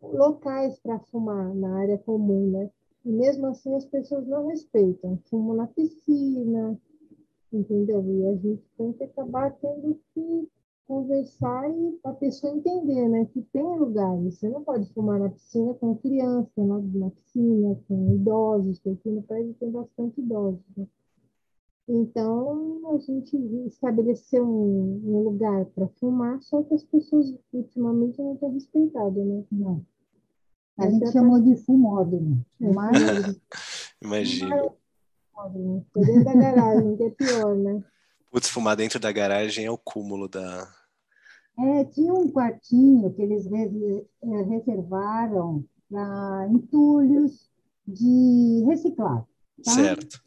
locais 0.00 0.78
para 0.78 0.98
fumar 0.98 1.54
na 1.54 1.78
área 1.78 1.98
comum, 1.98 2.50
né? 2.50 2.70
E 3.04 3.10
mesmo 3.10 3.46
assim 3.46 3.74
as 3.74 3.84
pessoas 3.84 4.26
não 4.26 4.46
respeitam, 4.46 5.18
fumam 5.28 5.56
na 5.56 5.66
piscina, 5.66 6.78
entendeu? 7.52 8.02
E 8.06 8.26
a 8.28 8.36
gente 8.36 8.62
tem 8.78 8.92
que 8.94 9.04
acabar 9.04 9.50
tendo 9.60 10.00
que 10.14 10.48
conversar 10.92 11.70
e 11.70 11.98
a 12.04 12.12
pessoa 12.12 12.54
entender, 12.54 13.08
né, 13.08 13.24
que 13.32 13.40
tem 13.50 13.62
lugares. 13.62 14.34
Você 14.34 14.46
não 14.46 14.62
pode 14.62 14.92
fumar 14.92 15.18
na 15.18 15.30
piscina 15.30 15.72
com 15.74 15.96
criança, 15.96 16.50
na, 16.58 16.78
na 16.78 17.10
piscina 17.10 17.80
com 17.88 18.14
idosos, 18.14 18.78
porque 18.78 18.98
aqui 18.98 19.10
no 19.10 19.22
prédio 19.22 19.54
tem 19.54 19.70
bastante 19.70 20.20
idosos. 20.20 20.60
Né? 20.76 20.86
Então, 21.88 22.94
a 22.94 22.98
gente 22.98 23.36
estabeleceu 23.66 24.44
um, 24.44 25.00
um 25.02 25.22
lugar 25.22 25.64
para 25.74 25.88
fumar, 25.98 26.42
só 26.42 26.62
que 26.62 26.74
as 26.74 26.84
pessoas 26.84 27.34
ultimamente 27.54 28.20
não 28.20 28.36
têm 28.36 28.52
respeitado, 28.52 29.24
né? 29.24 29.44
Não. 29.50 29.82
A 30.78 30.90
gente 30.90 31.04
é 31.04 31.12
chamou 31.12 31.40
de 31.40 31.56
fumódromo. 31.56 32.44
Imagina. 32.60 33.34
dentro 35.94 36.24
da 36.24 36.34
garagem, 36.34 36.96
que 36.96 37.02
é 37.02 37.10
pior, 37.10 37.56
né? 37.56 37.82
Putz, 38.30 38.48
fumar 38.48 38.76
dentro 38.76 39.00
da 39.00 39.10
garagem 39.10 39.64
é 39.64 39.70
o 39.70 39.78
cúmulo 39.78 40.28
da. 40.28 40.81
É, 41.58 41.84
tinha 41.84 42.14
um 42.14 42.30
quartinho 42.30 43.12
que 43.12 43.22
eles 43.22 43.46
é, 43.46 44.42
reservaram 44.42 45.64
para 45.90 46.48
entulhos 46.50 47.50
de 47.86 48.64
reciclado. 48.66 49.26
Tá? 49.64 49.70
Certo. 49.72 50.22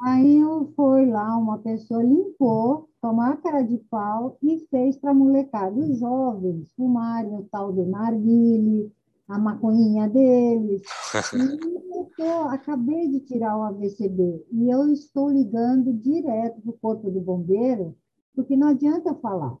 Aí 0.00 0.40
foi 0.76 1.06
lá, 1.06 1.36
uma 1.36 1.58
pessoa 1.58 2.02
limpou, 2.02 2.90
tomou 3.00 3.24
a 3.24 3.36
cara 3.36 3.62
de 3.62 3.78
pau 3.78 4.36
e 4.42 4.66
fez 4.70 4.96
para 4.96 5.12
a 5.12 5.14
molecada, 5.14 5.78
os 5.78 5.98
jovens, 5.98 6.70
fumarem 6.76 7.34
o 7.36 7.48
tal 7.50 7.72
do 7.72 7.86
narguile, 7.86 8.92
a 9.28 9.38
maconhinha 9.38 10.08
deles. 10.08 10.82
E 11.34 11.96
eu 11.96 12.10
tô, 12.16 12.48
acabei 12.48 13.08
de 13.08 13.20
tirar 13.20 13.56
o 13.56 13.62
AVCB 13.62 14.44
e 14.50 14.68
eu 14.68 14.92
estou 14.92 15.30
ligando 15.30 15.92
direto 15.92 16.60
para 16.60 16.70
o 16.70 16.78
Corpo 16.78 17.10
de 17.10 17.20
Bombeiro, 17.20 17.96
porque 18.34 18.56
não 18.56 18.68
adianta 18.68 19.14
falar. 19.14 19.56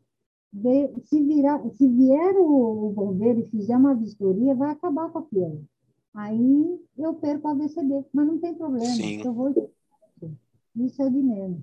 De, 0.56 0.88
se, 1.06 1.20
virar, 1.20 1.60
se 1.76 1.88
vier 1.88 2.36
o, 2.36 2.86
o, 2.86 2.92
bombeiro 2.92 3.40
e 3.40 3.50
fizer 3.50 3.76
uma 3.76 3.94
vistoria, 3.94 4.54
vai 4.54 4.70
acabar 4.70 5.10
com 5.10 5.18
a 5.18 5.22
piel. 5.22 5.62
Aí 6.14 6.78
eu 6.96 7.14
perco 7.14 7.48
o 7.48 7.50
AVCB, 7.50 8.04
mas 8.12 8.26
não 8.26 8.38
tem 8.38 8.54
problema. 8.54 8.86
Sim. 8.94 9.20
Eu 9.24 9.32
vou 9.34 9.52
isso 10.76 11.02
é 11.02 11.10
de 11.10 11.16
menos. 11.16 11.62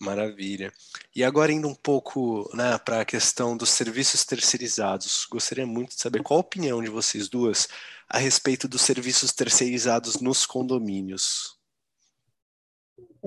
Maravilha. 0.00 0.72
E 1.14 1.24
agora 1.24 1.52
indo 1.52 1.66
um 1.66 1.74
pouco 1.74 2.48
né, 2.54 2.78
para 2.78 3.00
a 3.00 3.04
questão 3.04 3.56
dos 3.56 3.70
serviços 3.70 4.24
terceirizados, 4.24 5.26
gostaria 5.28 5.66
muito 5.66 5.90
de 5.90 6.00
saber 6.00 6.22
qual 6.22 6.38
a 6.38 6.40
opinião 6.40 6.82
de 6.82 6.88
vocês 6.88 7.28
duas 7.28 7.68
a 8.08 8.18
respeito 8.18 8.68
dos 8.68 8.82
serviços 8.82 9.32
terceirizados 9.32 10.20
nos 10.20 10.46
condomínios. 10.46 11.57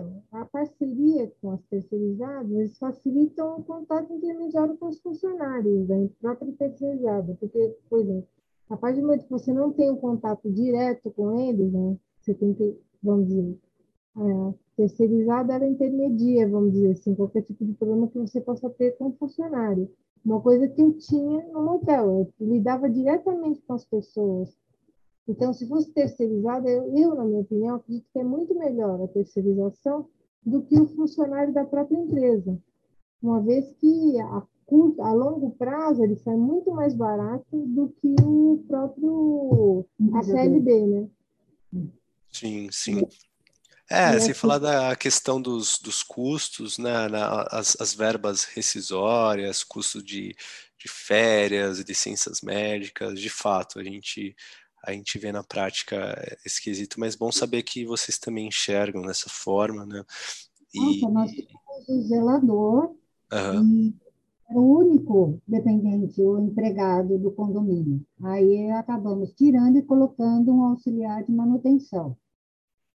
Então, 0.01 0.23
a 0.31 0.45
parceria 0.45 1.31
com 1.41 1.51
as 1.51 1.61
terceirizadas 1.65 2.77
facilitam 2.77 3.59
o 3.59 3.63
contato 3.63 4.11
intermediário 4.13 4.77
com 4.77 4.87
os 4.87 4.99
funcionários 4.99 5.87
da 5.87 5.95
própria 6.19 6.51
terceirizada, 6.53 7.35
porque, 7.39 7.75
por 7.89 7.99
exemplo, 7.99 8.27
a 8.69 8.77
partir 8.77 9.01
do 9.01 9.07
momento 9.07 9.25
que 9.25 9.31
você 9.31 9.53
não 9.53 9.71
tem 9.71 9.91
um 9.91 9.97
contato 9.97 10.49
direto 10.51 11.11
com 11.11 11.39
eles, 11.39 11.71
né, 11.71 11.97
você 12.19 12.33
tem 12.33 12.53
que, 12.53 12.77
vamos 13.03 13.27
dizer, 13.27 13.59
é, 14.17 14.53
terceirizada 14.77 15.53
ela 15.53 15.67
intermedia, 15.67 16.49
vamos 16.49 16.71
dizer 16.73 16.91
assim, 16.91 17.15
qualquer 17.15 17.43
tipo 17.43 17.63
de 17.65 17.73
problema 17.73 18.07
que 18.07 18.17
você 18.17 18.41
possa 18.41 18.69
ter 18.69 18.97
com 18.97 19.07
o 19.07 19.13
funcionário. 19.13 19.89
Uma 20.23 20.39
coisa 20.39 20.67
que 20.67 20.81
eu 20.81 20.93
tinha 20.93 21.47
no 21.47 21.63
motel, 21.63 22.31
eu 22.39 22.47
lidava 22.47 22.89
diretamente 22.89 23.61
com 23.61 23.73
as 23.73 23.85
pessoas. 23.85 24.55
Então, 25.27 25.53
se 25.53 25.67
fosse 25.67 25.91
terceirizada, 25.91 26.69
eu, 26.69 26.97
eu, 26.97 27.15
na 27.15 27.23
minha 27.23 27.41
opinião, 27.41 27.75
acredito 27.75 28.07
que 28.11 28.19
é 28.19 28.23
muito 28.23 28.53
melhor 28.55 29.01
a 29.01 29.07
terceirização 29.07 30.07
do 30.43 30.63
que 30.63 30.79
o 30.79 30.87
funcionário 30.87 31.53
da 31.53 31.63
própria 31.63 31.97
empresa, 31.97 32.57
uma 33.21 33.39
vez 33.41 33.71
que 33.79 34.19
a, 34.19 34.43
a 34.99 35.13
longo 35.13 35.51
prazo 35.51 36.03
ele 36.03 36.15
sai 36.15 36.35
muito 36.35 36.71
mais 36.71 36.95
barato 36.95 37.45
do 37.51 37.89
que 38.01 38.15
o 38.23 38.63
próprio 38.67 39.85
a 40.13 40.23
CLB, 40.23 40.87
né? 40.87 41.07
Sim, 42.31 42.69
sim. 42.71 43.07
É, 43.89 44.17
se 44.21 44.33
falar 44.33 44.57
da 44.57 44.95
questão 44.95 45.41
dos, 45.41 45.77
dos 45.77 46.01
custos, 46.01 46.77
né, 46.77 47.09
na, 47.09 47.41
as, 47.51 47.75
as 47.77 47.93
verbas 47.93 48.45
rescisórias, 48.45 49.65
custo 49.65 50.01
de, 50.01 50.33
de 50.77 50.87
férias, 50.87 51.79
licenças 51.79 52.39
médicas, 52.39 53.19
de 53.19 53.29
fato, 53.29 53.79
a 53.79 53.83
gente, 53.83 54.33
a 54.83 54.91
gente 54.91 55.17
vê 55.19 55.31
na 55.31 55.43
prática 55.43 56.15
esse 56.45 56.61
quesito, 56.61 56.99
mas 56.99 57.15
bom 57.15 57.31
saber 57.31 57.63
que 57.63 57.85
vocês 57.85 58.17
também 58.17 58.47
enxergam 58.47 59.01
dessa 59.03 59.29
forma, 59.29 59.85
né? 59.85 60.03
E... 60.73 60.79
Nossa, 60.79 61.09
nós 61.09 61.31
o 61.87 62.01
zelador 62.03 62.95
uhum. 63.31 63.63
e 63.63 63.95
o 64.53 64.61
único 64.79 65.41
dependente, 65.47 66.21
o 66.21 66.39
empregado 66.39 67.17
do 67.17 67.31
condomínio. 67.31 68.05
Aí 68.21 68.69
acabamos 68.71 69.31
tirando 69.33 69.77
e 69.77 69.83
colocando 69.83 70.53
um 70.53 70.63
auxiliar 70.63 71.23
de 71.23 71.31
manutenção. 71.31 72.17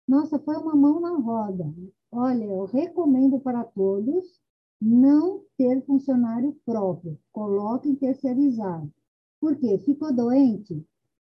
Nossa, 0.08 0.40
foi 0.40 0.56
uma 0.58 0.76
mão 0.76 1.00
na 1.00 1.18
roda. 1.18 1.74
Olha, 2.12 2.44
eu 2.44 2.66
recomendo 2.66 3.40
para 3.40 3.64
todos 3.64 4.42
não 4.82 5.44
ter 5.58 5.86
funcionário 5.86 6.58
próprio. 6.66 7.18
Coloquem 7.32 7.96
terceirizado. 7.96 8.92
Por 9.40 9.56
quê? 9.56 9.78
Ficou 9.78 10.14
doente? 10.14 10.86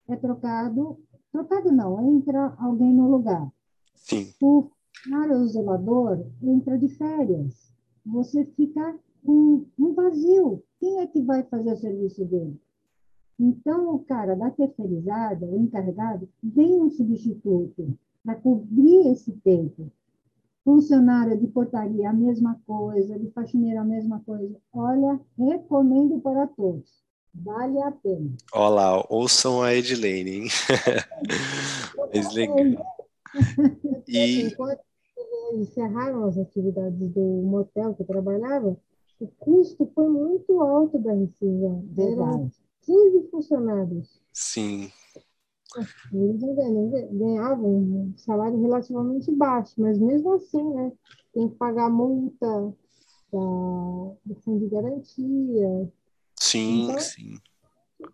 É 0.09 0.17
trocado. 0.17 0.99
Trocado 1.33 1.73
não, 1.73 2.17
entra 2.17 2.55
alguém 2.59 2.93
no 2.93 3.11
lugar. 3.11 3.51
Sim. 3.95 4.33
O 4.41 4.71
funcionário 5.05 5.47
zelador 5.49 6.27
entra 6.43 6.79
de 6.79 6.89
férias. 6.89 7.73
Você 8.07 8.45
fica 8.45 8.99
com 9.25 9.65
um 9.79 9.95
vazio. 9.95 10.63
Quem 10.79 11.01
é 11.01 11.07
que 11.07 11.23
vai 11.23 11.43
fazer 11.45 11.73
o 11.73 11.77
serviço 11.77 12.25
dele? 12.25 12.61
Então, 13.39 13.95
o 13.95 13.99
cara 13.99 14.37
da 14.37 14.51
terceirizada, 14.51 15.45
o 15.47 15.59
encarregado, 15.59 16.29
vem 16.43 16.81
um 16.81 16.91
substituto 16.91 17.99
para 18.25 18.37
cobrir 18.37 19.09
esse 19.09 19.33
tempo. 19.33 19.91
Funcionária 20.65 21.37
de 21.37 21.47
portaria, 21.49 22.09
a 22.09 22.13
mesma 22.13 22.59
coisa, 22.67 23.19
de 23.19 23.31
faxineira, 23.31 23.81
a 23.81 23.85
mesma 23.85 24.21
coisa. 24.21 24.57
Olha, 24.73 25.21
recomendo 25.37 26.21
para 26.21 26.47
todos. 26.47 27.04
Vale 27.35 27.83
a 27.83 27.91
pena. 27.91 28.31
Olá, 28.53 29.05
ouçam 29.11 29.63
a 29.63 29.75
Edilene, 29.75 30.31
hein? 30.31 30.49
Mas 32.15 32.33
legal. 32.33 32.57
E... 34.07 34.43
Enquanto 34.43 34.81
encerraram 35.55 36.25
as 36.27 36.39
atividades 36.39 37.11
do 37.11 37.21
motel 37.21 37.95
que 37.95 38.03
eu 38.03 38.07
trabalhava, 38.07 38.77
o 39.19 39.27
custo 39.27 39.91
foi 39.95 40.09
muito 40.09 40.61
alto 40.61 40.99
da 40.99 41.13
rescisão. 41.13 41.85
Verdade. 41.91 42.53
15 42.83 43.29
funcionários. 43.31 44.21
Sim. 44.33 44.91
Eles 46.13 46.41
ganhavam 47.11 47.69
um 47.69 48.15
salário 48.17 48.61
relativamente 48.61 49.33
baixo, 49.33 49.75
mas 49.79 49.99
mesmo 49.99 50.35
assim, 50.35 50.63
né, 50.63 50.93
tem 51.33 51.49
que 51.49 51.57
pagar 51.57 51.91
multa 51.91 52.73
da, 53.33 53.39
do 54.25 54.35
fundo 54.45 54.61
de 54.61 54.69
garantia. 54.69 55.93
Sim, 56.45 56.85
então, 56.85 56.99
sim. 57.01 57.39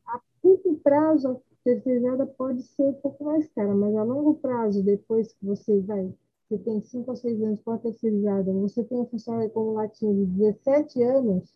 A 0.07 0.21
curto 0.41 0.75
prazo, 0.83 1.29
a 1.29 1.37
terceirizada 1.65 2.27
pode 2.27 2.63
ser 2.63 2.85
um 2.85 2.93
pouco 2.95 3.25
mais 3.25 3.49
cara, 3.49 3.75
mas 3.75 3.95
a 3.97 4.03
longo 4.03 4.35
prazo, 4.35 4.83
depois 4.83 5.33
que 5.33 5.45
você 5.45 5.81
vai, 5.81 6.15
você 6.49 6.59
tem 6.59 6.81
5 6.81 7.11
ou 7.11 7.17
6 7.17 7.43
anos 7.43 7.61
com 7.61 7.73
a 7.73 7.79
terceirizada, 7.79 8.53
você 8.53 8.85
tem 8.85 8.99
um 8.99 9.07
funcionário 9.07 9.49
acumulativo 9.49 10.15
de 10.15 10.27
17 10.27 11.03
anos, 11.03 11.53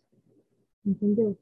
entendeu? 0.84 1.36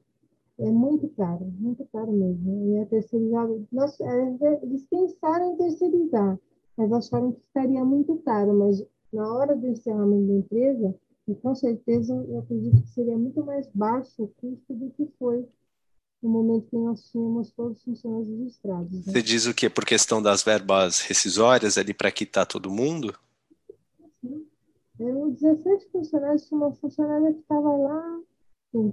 é 0.59 0.69
muito 0.69 1.09
caro, 1.09 1.45
muito 1.59 1.83
caro 1.91 2.11
mesmo. 2.11 2.69
E 2.69 2.79
a 2.79 2.85
terceirizada, 2.85 3.59
nós, 3.71 3.99
é, 3.99 4.59
eles 4.61 4.85
pensaram 4.85 5.53
em 5.53 5.57
terceirizar, 5.57 6.39
mas 6.77 6.91
acharam 6.91 7.31
que 7.31 7.41
estaria 7.41 7.83
muito 7.83 8.17
caro, 8.17 8.53
mas 8.53 8.85
na 9.11 9.33
hora 9.33 9.55
do 9.55 9.67
encerramento 9.67 10.27
da 10.27 10.33
empresa, 10.33 10.95
e 11.27 11.35
com 11.35 11.55
certeza 11.55 12.13
eu 12.27 12.39
acredito 12.39 12.81
que 12.81 12.89
seria 12.89 13.17
muito 13.17 13.43
mais 13.43 13.67
baixo 13.73 14.23
o 14.23 14.27
custo 14.27 14.73
do 14.73 14.89
que 14.91 15.07
foi 15.17 15.47
no 16.21 16.29
momento 16.29 16.67
que 16.69 16.77
nós 16.77 17.09
tínhamos 17.11 17.51
todos 17.51 17.77
os 17.77 17.83
funcionários 17.83 18.29
registrados. 18.29 18.91
Né? 18.91 19.13
Você 19.13 19.21
diz 19.21 19.45
o 19.45 19.53
quê? 19.53 19.69
Por 19.69 19.85
questão 19.85 20.21
das 20.21 20.41
verbas 20.41 21.01
rescisórias 21.01 21.77
ali 21.77 21.93
para 21.93 22.11
quitar 22.11 22.45
todo 22.45 22.71
mundo? 22.71 23.13
Sim. 24.21 24.45
Eu, 24.99 25.31
17 25.31 25.89
funcionários, 25.91 26.47
tinha 26.47 26.57
uma 26.57 26.73
funcionária 26.73 27.33
que 27.33 27.39
estava 27.39 27.75
lá 27.75 28.21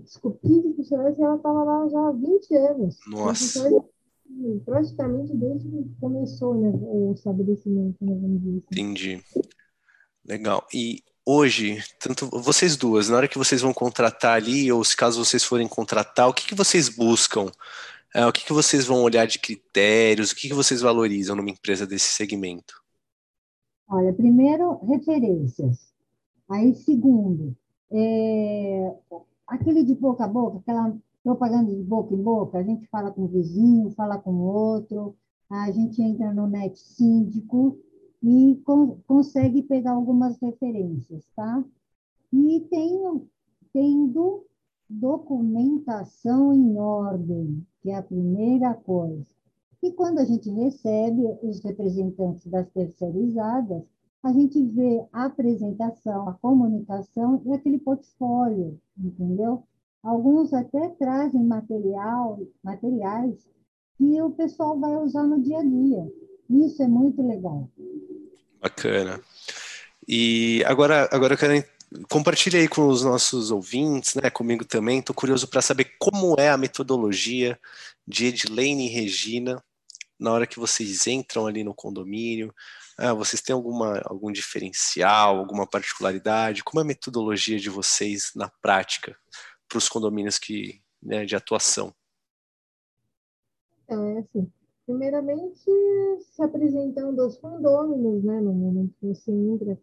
desculpe, 0.02 0.46
15 0.46 0.74
funcionários 0.74 1.18
e 1.18 1.22
ela 1.22 1.36
estava 1.36 1.64
lá 1.64 1.88
já 1.88 2.08
há 2.08 2.12
20 2.12 2.54
anos. 2.54 2.98
Nossa. 3.06 3.84
praticamente 4.64 5.34
desde 5.34 5.68
que 5.68 5.90
começou 6.00 6.54
né, 6.54 6.70
o 6.74 7.12
estabelecimento, 7.14 7.96
né, 8.00 8.14
vamos 8.14 8.40
dizer 8.40 8.58
assim. 8.58 8.66
Entendi. 8.72 9.24
Legal. 10.24 10.66
E 10.72 11.02
hoje, 11.26 11.82
tanto 11.98 12.28
vocês 12.40 12.76
duas, 12.76 13.08
na 13.08 13.16
hora 13.16 13.28
que 13.28 13.38
vocês 13.38 13.60
vão 13.60 13.72
contratar 13.72 14.36
ali, 14.36 14.70
ou 14.72 14.84
se 14.84 14.96
caso 14.96 15.24
vocês 15.24 15.44
forem 15.44 15.68
contratar, 15.68 16.28
o 16.28 16.34
que, 16.34 16.46
que 16.46 16.54
vocês 16.54 16.88
buscam? 16.88 17.50
É, 18.14 18.26
o 18.26 18.32
que, 18.32 18.44
que 18.44 18.52
vocês 18.52 18.86
vão 18.86 19.02
olhar 19.02 19.26
de 19.26 19.38
critérios? 19.38 20.32
O 20.32 20.36
que, 20.36 20.48
que 20.48 20.54
vocês 20.54 20.80
valorizam 20.80 21.36
numa 21.36 21.50
empresa 21.50 21.86
desse 21.86 22.10
segmento? 22.10 22.74
Olha, 23.88 24.12
primeiro, 24.12 24.84
referências. 24.84 25.78
Aí, 26.48 26.74
segundo, 26.74 27.56
é, 27.92 28.94
aquele 29.46 29.84
de 29.84 29.94
boca 29.94 30.24
a 30.24 30.28
boca, 30.28 30.58
aquela 30.58 30.96
propaganda 31.22 31.72
de 31.72 31.82
boca 31.82 32.14
em 32.14 32.22
boca, 32.22 32.58
a 32.58 32.62
gente 32.62 32.86
fala 32.88 33.10
com 33.10 33.22
o 33.22 33.28
vizinho, 33.28 33.90
fala 33.90 34.18
com 34.18 34.30
o 34.30 34.42
outro, 34.42 35.16
a 35.48 35.70
gente 35.70 36.00
entra 36.02 36.32
no 36.32 36.46
net 36.46 36.78
síndico 36.78 37.78
e 38.22 38.60
con 38.64 38.98
consegue 39.06 39.62
pegar 39.62 39.92
algumas 39.92 40.38
referências, 40.40 41.24
tá? 41.34 41.64
E 42.32 42.60
tem, 42.70 43.28
tendo 43.72 44.44
documentação 44.88 46.52
em 46.52 46.78
ordem, 46.78 47.66
que 47.80 47.90
é 47.90 47.96
a 47.96 48.02
primeira 48.02 48.74
coisa. 48.74 49.26
E 49.82 49.92
quando 49.92 50.18
a 50.18 50.24
gente 50.24 50.50
recebe 50.50 51.22
os 51.42 51.60
representantes 51.60 52.46
das 52.46 52.68
terceirizadas, 52.70 53.82
a 54.22 54.32
gente 54.32 54.62
vê 54.66 55.06
a 55.12 55.24
apresentação, 55.24 56.28
a 56.28 56.34
comunicação 56.34 57.40
e 57.46 57.52
aquele 57.52 57.78
portfólio, 57.78 58.78
entendeu? 58.98 59.62
Alguns 60.02 60.52
até 60.52 60.90
trazem 60.90 61.42
material, 61.42 62.38
materiais 62.62 63.48
que 63.96 64.20
o 64.20 64.30
pessoal 64.30 64.78
vai 64.78 64.96
usar 64.96 65.26
no 65.26 65.40
dia 65.40 65.58
a 65.58 65.62
dia. 65.62 66.12
Isso 66.50 66.82
é 66.82 66.88
muito 66.88 67.26
legal. 67.26 67.70
Bacana. 68.60 69.22
E 70.06 70.64
agora, 70.66 71.08
agora 71.12 71.34
eu 71.34 71.38
quero 71.38 71.64
compartilhe 72.08 72.56
aí 72.56 72.68
com 72.68 72.86
os 72.88 73.02
nossos 73.02 73.50
ouvintes, 73.50 74.14
né, 74.14 74.30
comigo 74.30 74.64
também. 74.64 74.98
Estou 74.98 75.14
curioso 75.14 75.48
para 75.48 75.62
saber 75.62 75.92
como 75.98 76.34
é 76.38 76.48
a 76.48 76.56
metodologia 76.56 77.58
de 78.06 78.26
Edilene 78.26 78.86
e 78.86 78.90
Regina 78.90 79.62
na 80.18 80.32
hora 80.32 80.46
que 80.46 80.58
vocês 80.58 81.06
entram 81.06 81.46
ali 81.46 81.64
no 81.64 81.74
condomínio. 81.74 82.54
Ah, 82.98 83.14
vocês 83.14 83.40
têm 83.40 83.54
alguma, 83.54 84.00
algum 84.04 84.30
diferencial, 84.30 85.38
alguma 85.38 85.66
particularidade? 85.66 86.62
Como 86.62 86.80
é 86.80 86.82
a 86.82 86.86
metodologia 86.86 87.58
de 87.58 87.70
vocês 87.70 88.30
na 88.36 88.48
prática 88.60 89.16
para 89.68 89.78
os 89.78 89.88
condomínios 89.88 90.38
que, 90.38 90.82
né, 91.02 91.24
de 91.24 91.34
atuação? 91.34 91.94
É, 93.88 93.94
assim, 93.94 94.52
primeiramente 94.90 95.70
se 96.18 96.42
apresentando 96.42 97.22
aos 97.22 97.36
condôminos, 97.38 98.24
né, 98.24 98.40
no 98.40 98.52
momento 98.52 98.92
que 99.00 99.06
você 99.06 99.30
entra 99.30 99.78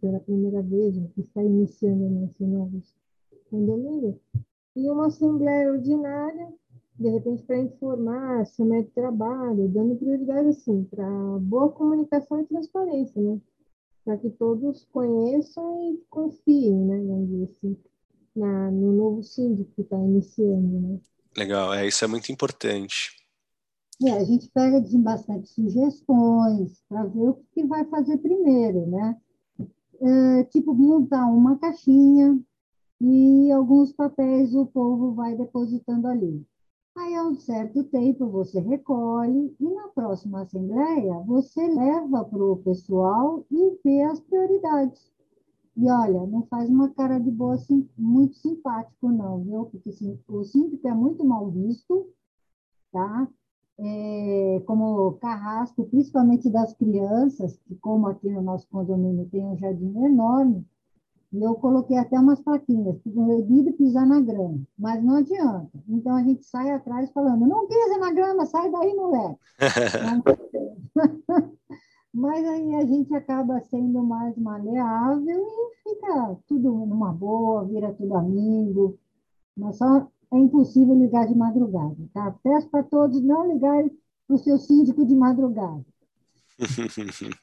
pela 0.00 0.20
primeira 0.20 0.62
vez, 0.62 0.96
ou 0.98 1.08
que 1.14 1.22
está 1.22 1.42
iniciando 1.42 2.10
nesse 2.10 2.44
novo 2.44 2.82
condomínio, 3.50 4.20
e 4.76 4.90
uma 4.90 5.06
assembleia 5.06 5.72
ordinária, 5.72 6.52
de 6.98 7.08
repente 7.08 7.42
para 7.44 7.58
informar 7.58 8.44
método 8.58 8.82
de 8.82 8.90
trabalho, 8.90 9.68
dando 9.68 9.96
prioridade 9.96 10.48
assim 10.48 10.84
para 10.84 11.08
boa 11.40 11.70
comunicação 11.70 12.40
e 12.40 12.44
transparência, 12.44 13.22
né, 13.22 13.40
para 14.04 14.18
que 14.18 14.28
todos 14.30 14.84
conheçam 14.92 15.92
e 15.92 16.02
confiem, 16.10 16.76
né, 16.76 16.98
vamos 16.98 17.28
dizer 17.28 17.44
assim, 17.44 17.76
na, 18.36 18.70
no 18.70 18.92
novo 18.92 19.22
síndico 19.22 19.70
que 19.74 19.80
está 19.80 19.96
iniciando, 19.96 20.78
né. 20.78 21.00
Legal, 21.38 21.72
é 21.72 21.86
isso 21.86 22.04
é 22.04 22.08
muito 22.08 22.30
importante. 22.30 23.21
É, 24.04 24.12
a 24.12 24.24
gente 24.24 24.48
pega 24.50 24.78
assim, 24.78 25.00
bastante 25.00 25.48
sugestões 25.48 26.82
para 26.88 27.04
ver 27.04 27.28
o 27.28 27.38
que 27.52 27.64
vai 27.64 27.84
fazer 27.84 28.18
primeiro, 28.18 28.86
né? 28.86 29.16
É, 30.00 30.44
tipo, 30.44 30.74
montar 30.74 31.26
uma 31.26 31.56
caixinha 31.58 32.40
e 33.00 33.52
alguns 33.52 33.92
papéis 33.92 34.54
o 34.54 34.66
povo 34.66 35.12
vai 35.12 35.36
depositando 35.36 36.08
ali. 36.08 36.44
Aí, 36.96 37.14
a 37.14 37.24
um 37.24 37.34
certo 37.34 37.84
tempo, 37.84 38.28
você 38.28 38.60
recolhe 38.60 39.54
e 39.58 39.68
na 39.70 39.88
próxima 39.88 40.42
assembleia 40.42 41.14
você 41.20 41.66
leva 41.66 42.24
para 42.24 42.44
o 42.44 42.56
pessoal 42.56 43.46
e 43.50 43.78
vê 43.84 44.02
as 44.02 44.20
prioridades. 44.20 45.12
E 45.76 45.88
olha, 45.90 46.26
não 46.26 46.46
faz 46.46 46.68
uma 46.68 46.90
cara 46.90 47.18
de 47.18 47.30
boa 47.30 47.54
assim, 47.54 47.88
muito 47.96 48.36
simpático, 48.36 49.08
não, 49.10 49.42
viu? 49.42 49.64
Porque 49.66 49.88
assim, 49.88 50.18
o 50.28 50.44
síndico 50.44 50.86
é 50.86 50.94
muito 50.94 51.24
mal 51.24 51.50
visto, 51.50 52.08
tá? 52.92 53.28
É, 53.78 54.62
como 54.66 55.12
carrasco, 55.14 55.86
principalmente 55.86 56.50
das 56.50 56.74
crianças, 56.74 57.58
que 57.66 57.74
como 57.76 58.06
aqui 58.06 58.30
no 58.30 58.42
nosso 58.42 58.68
condomínio 58.68 59.28
tem 59.30 59.44
um 59.44 59.56
jardim 59.56 60.04
enorme, 60.04 60.66
e 61.32 61.42
eu 61.42 61.54
coloquei 61.54 61.96
até 61.96 62.18
umas 62.18 62.40
plaquinhas, 62.40 62.98
proibido 62.98 63.72
pisar 63.72 64.06
na 64.06 64.20
grama, 64.20 64.60
mas 64.78 65.02
não 65.02 65.16
adianta. 65.16 65.70
Então 65.88 66.14
a 66.14 66.22
gente 66.22 66.44
sai 66.44 66.70
atrás 66.70 67.10
falando, 67.10 67.46
não 67.46 67.66
pisa 67.66 67.96
na 67.96 68.12
grama, 68.12 68.44
sai 68.44 68.70
daí, 68.70 68.94
moleque. 68.94 69.38
mas 72.12 72.46
aí 72.46 72.74
a 72.74 72.84
gente 72.84 73.14
acaba 73.14 73.62
sendo 73.62 74.02
mais 74.02 74.36
maleável 74.36 75.40
e 75.40 75.74
fica 75.82 76.36
tudo 76.46 76.84
numa 76.84 77.12
boa, 77.12 77.64
vira 77.64 77.94
tudo 77.94 78.14
amigo. 78.14 78.98
Mas 79.56 79.78
só 79.78 80.06
é 80.32 80.38
impossível 80.38 80.98
ligar 80.98 81.26
de 81.26 81.34
madrugada, 81.34 81.96
tá? 82.14 82.34
Peço 82.42 82.68
para 82.70 82.82
todos 82.82 83.22
não 83.22 83.52
ligarem 83.52 83.90
para 84.26 84.36
o 84.36 84.38
seu 84.38 84.58
síndico 84.58 85.04
de 85.04 85.14
madrugada. 85.14 85.84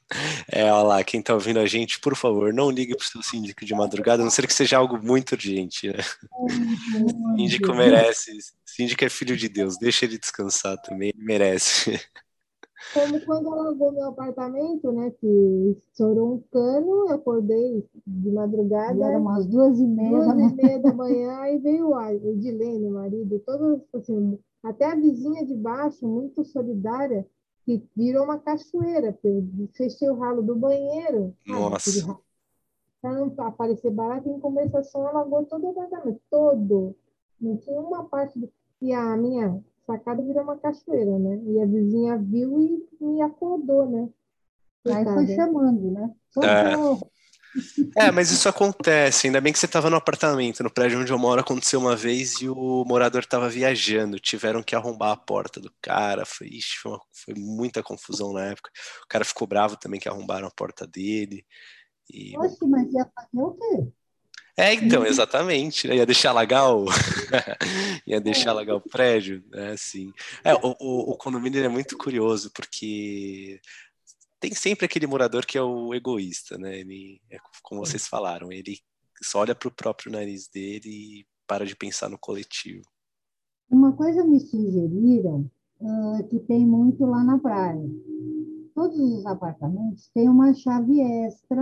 É, 0.52 0.71
olha 0.71 0.88
lá, 0.88 1.04
quem 1.04 1.19
está 1.19 1.34
ouvindo 1.34 1.60
a 1.60 1.65
gente, 1.65 1.99
por 1.99 2.15
favor, 2.15 2.52
não 2.52 2.71
ligue 2.71 2.95
para 2.95 3.04
o 3.04 3.08
seu 3.08 3.21
síndico 3.21 3.63
de 3.63 3.75
madrugada, 3.75 4.21
a 4.21 4.25
não 4.25 4.32
ser 4.32 4.47
que 4.47 4.54
seja 4.54 4.78
algo 4.78 4.97
muito 4.97 5.34
urgente, 5.34 5.88
né? 5.88 5.99
O 6.32 6.47
síndico 7.38 7.73
merece, 7.73 8.32
o 8.32 8.41
síndico 8.65 9.06
é 9.06 9.10
filho 9.10 9.38
de 9.38 9.47
Deus, 9.47 9.78
deixa 9.78 10.06
ele 10.06 10.17
descansar 10.17 10.78
também, 10.82 11.10
ele 11.10 11.23
merece. 11.23 11.99
Como 12.94 13.24
quando 13.26 13.50
alagou 13.50 13.92
meu 13.92 14.08
apartamento, 14.08 14.92
né? 14.92 15.12
Que 15.12 15.78
estourou 15.92 16.34
um 16.34 16.44
cano, 16.52 17.08
eu 17.08 17.13
acordei 17.13 17.86
de 18.08 18.32
madrugada. 18.32 19.06
Era 19.06 19.20
umas 19.20 19.46
duas 19.46 19.80
e 19.80 19.86
meia. 19.86 20.10
Duas 20.10 20.52
e 20.52 20.56
meia 20.56 20.80
da 20.80 20.94
manhã, 20.94 21.39
aí 21.39 21.58
veio 21.60 21.89
o 21.89 22.02
Edilene, 22.02 22.88
o 22.88 22.94
marido, 22.94 23.39
todo 23.46 23.82
assim, 23.94 24.39
até 24.63 24.86
a 24.86 24.96
vizinha 24.96 25.46
de 25.46 25.56
baixo, 25.56 26.08
muito 26.08 26.44
solidária, 26.44 27.28
que 27.65 27.84
virou 27.96 28.24
uma 28.24 28.39
cachoeira, 28.39 29.12
porque 29.13 29.28
eu 29.28 29.46
fechei 29.74 30.10
o 30.10 30.18
ralo 30.18 30.42
do 30.42 30.56
banheiro. 30.56 31.36
Nossa. 31.46 32.18
Para 33.02 33.13
não 33.13 33.34
aparecer 33.38 33.92
barato, 33.92 34.30
em 34.30 34.39
conversação, 34.39 35.06
alagou 35.06 35.46
todo 35.46 35.68
o 35.68 35.70
apartamento, 35.70 36.20
todo. 36.30 36.96
Não 37.39 37.56
tinha 37.58 37.80
uma 37.80 38.06
parte 38.06 38.39
do... 38.39 38.50
E 38.82 38.94
a 38.94 39.15
minha 39.15 39.63
sacada 39.89 40.21
virou 40.21 40.43
uma 40.43 40.58
cachoeira, 40.58 41.17
né? 41.17 41.41
E 41.45 41.60
a 41.60 41.65
vizinha 41.65 42.17
viu 42.17 42.60
e 42.60 43.04
me 43.04 43.21
acordou, 43.21 43.89
né? 43.89 44.10
Aí 44.88 45.04
foi 45.04 45.36
chamando, 45.36 45.91
né? 45.91 46.13
É. 47.95 48.06
é. 48.06 48.12
mas 48.12 48.30
isso 48.32 48.47
acontece. 48.47 49.28
Ainda 49.28 49.41
bem 49.41 49.52
que 49.52 49.60
você 49.60 49.65
estava 49.65 49.89
no 49.89 49.95
apartamento, 49.95 50.63
no 50.63 50.71
prédio 50.71 51.02
onde 51.02 51.12
eu 51.12 51.17
moro, 51.17 51.41
aconteceu 51.41 51.80
uma 51.80 51.95
vez 51.95 52.41
e 52.41 52.47
o 52.47 52.86
morador 52.86 53.21
estava 53.21 53.49
viajando. 53.49 54.19
Tiveram 54.19 54.62
que 54.62 54.75
arrombar 54.75 55.12
a 55.12 55.17
porta 55.17 55.60
do 55.60 55.71
cara. 55.82 56.25
Foi, 56.25 56.47
ixi, 56.47 56.78
foi, 56.80 56.91
uma, 56.91 57.02
foi, 57.12 57.34
muita 57.36 57.84
confusão 57.84 58.32
na 58.34 58.45
época. 58.45 58.69
O 59.04 59.08
cara 59.08 59.25
ficou 59.25 59.47
bravo 59.47 59.75
também 59.75 59.99
que 59.99 60.08
arrombaram 60.08 60.47
a 60.47 60.52
porta 60.52 60.86
dele. 60.86 61.43
E... 62.10 62.38
Oxe, 62.38 62.65
mas 62.67 62.91
ia 62.93 63.06
fazer 63.13 63.43
o 63.43 63.52
quê? 63.54 63.91
É, 64.60 64.74
então, 64.74 65.06
exatamente. 65.08 65.88
Né? 65.88 65.95
Ia 65.98 66.06
deixar 66.06 66.36
o... 66.36 66.86
ia 68.06 68.19
deixar 68.19 68.52
alagar 68.52 68.76
o 68.76 68.82
prédio, 68.82 69.41
né? 69.50 69.72
Assim. 69.72 70.12
É, 70.43 70.54
o, 70.54 70.76
o, 70.80 71.12
o 71.12 71.17
condomínio 71.17 71.63
é 71.63 71.69
muito 71.69 71.98
curioso, 71.98 72.52
porque 72.52 73.62
tem 74.39 74.54
sempre 74.54 74.86
aquele 74.86 75.08
morador 75.08 75.45
que 75.45 75.58
é 75.58 75.62
o 75.62 75.93
egoísta, 75.93 76.58
né? 76.58 76.80
Ele, 76.80 77.22
é 77.32 77.38
como 77.63 77.86
vocês 77.86 78.06
falaram, 78.06 78.52
ele 78.52 78.80
só 79.22 79.39
olha 79.39 79.56
para 79.56 79.69
o 79.69 79.74
próprio 79.74 80.12
nariz 80.12 80.50
dele 80.50 80.89
e 80.89 81.26
para 81.48 81.65
de 81.65 81.76
pensar 81.76 82.10
no 82.10 82.17
coletivo. 82.17 82.84
Uma 83.69 83.93
coisa 83.93 84.24
me 84.24 84.39
sugeriram 84.39 85.50
uh, 85.80 86.28
que 86.30 86.39
tem 86.39 86.65
muito 86.65 87.06
lá 87.06 87.24
na 87.24 87.38
praia. 87.38 87.89
Todos 88.74 89.00
os 89.00 89.26
apartamentos 89.26 90.10
têm 90.13 90.28
uma 90.28 90.54
chave 90.54 91.02
extra 91.02 91.62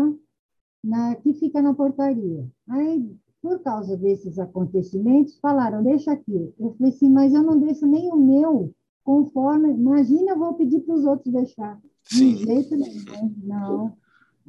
na, 0.87 1.15
que 1.15 1.33
fica 1.33 1.61
na 1.61 1.73
portaria. 1.73 2.47
Aí, 2.69 3.13
por 3.41 3.59
causa 3.59 3.97
desses 3.97 4.39
acontecimentos, 4.39 5.37
falaram, 5.39 5.83
deixa 5.83 6.13
aqui. 6.13 6.53
Eu 6.57 6.73
falei 6.75 6.93
assim, 6.93 7.09
mas 7.09 7.33
eu 7.33 7.43
não 7.43 7.59
deixo 7.59 7.85
nem 7.85 8.11
o 8.11 8.15
meu 8.15 8.73
conforme. 9.03 9.71
Imagina, 9.71 10.31
eu 10.31 10.39
vou 10.39 10.53
pedir 10.53 10.81
para 10.81 10.95
os 10.95 11.05
outros 11.05 11.33
deixar. 11.33 11.79
Sim. 12.03 12.35
De 12.35 12.45
jeito 12.45 12.75
nenhum, 12.75 13.35
não. 13.43 13.93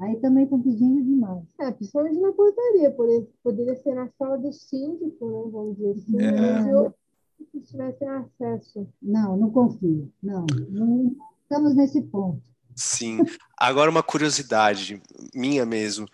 Aí 0.00 0.16
também 0.20 0.44
estão 0.44 0.62
pedindo 0.62 1.02
demais. 1.02 1.44
É, 1.60 1.72
principalmente 1.72 2.20
na 2.20 2.32
portaria, 2.32 2.90
por 2.92 3.08
exemplo, 3.08 3.32
poderia 3.42 3.74
ser 3.74 3.94
na 3.94 4.08
sala 4.16 4.38
do 4.38 4.52
síndico, 4.52 5.26
né? 5.26 5.50
Vamos 5.50 5.76
dizer 5.76 5.90
assim. 5.90 6.16
É. 6.20 6.92
Se 7.52 7.60
tivesse 7.60 8.04
acesso. 8.04 8.86
Não, 9.02 9.36
não 9.36 9.50
confio. 9.50 10.10
Não, 10.22 10.46
não 10.70 11.16
estamos 11.42 11.74
nesse 11.74 12.02
ponto. 12.02 12.42
Sim. 12.78 13.18
Agora 13.56 13.90
uma 13.90 14.04
curiosidade 14.04 15.02
minha 15.34 15.66
mesmo. 15.66 16.06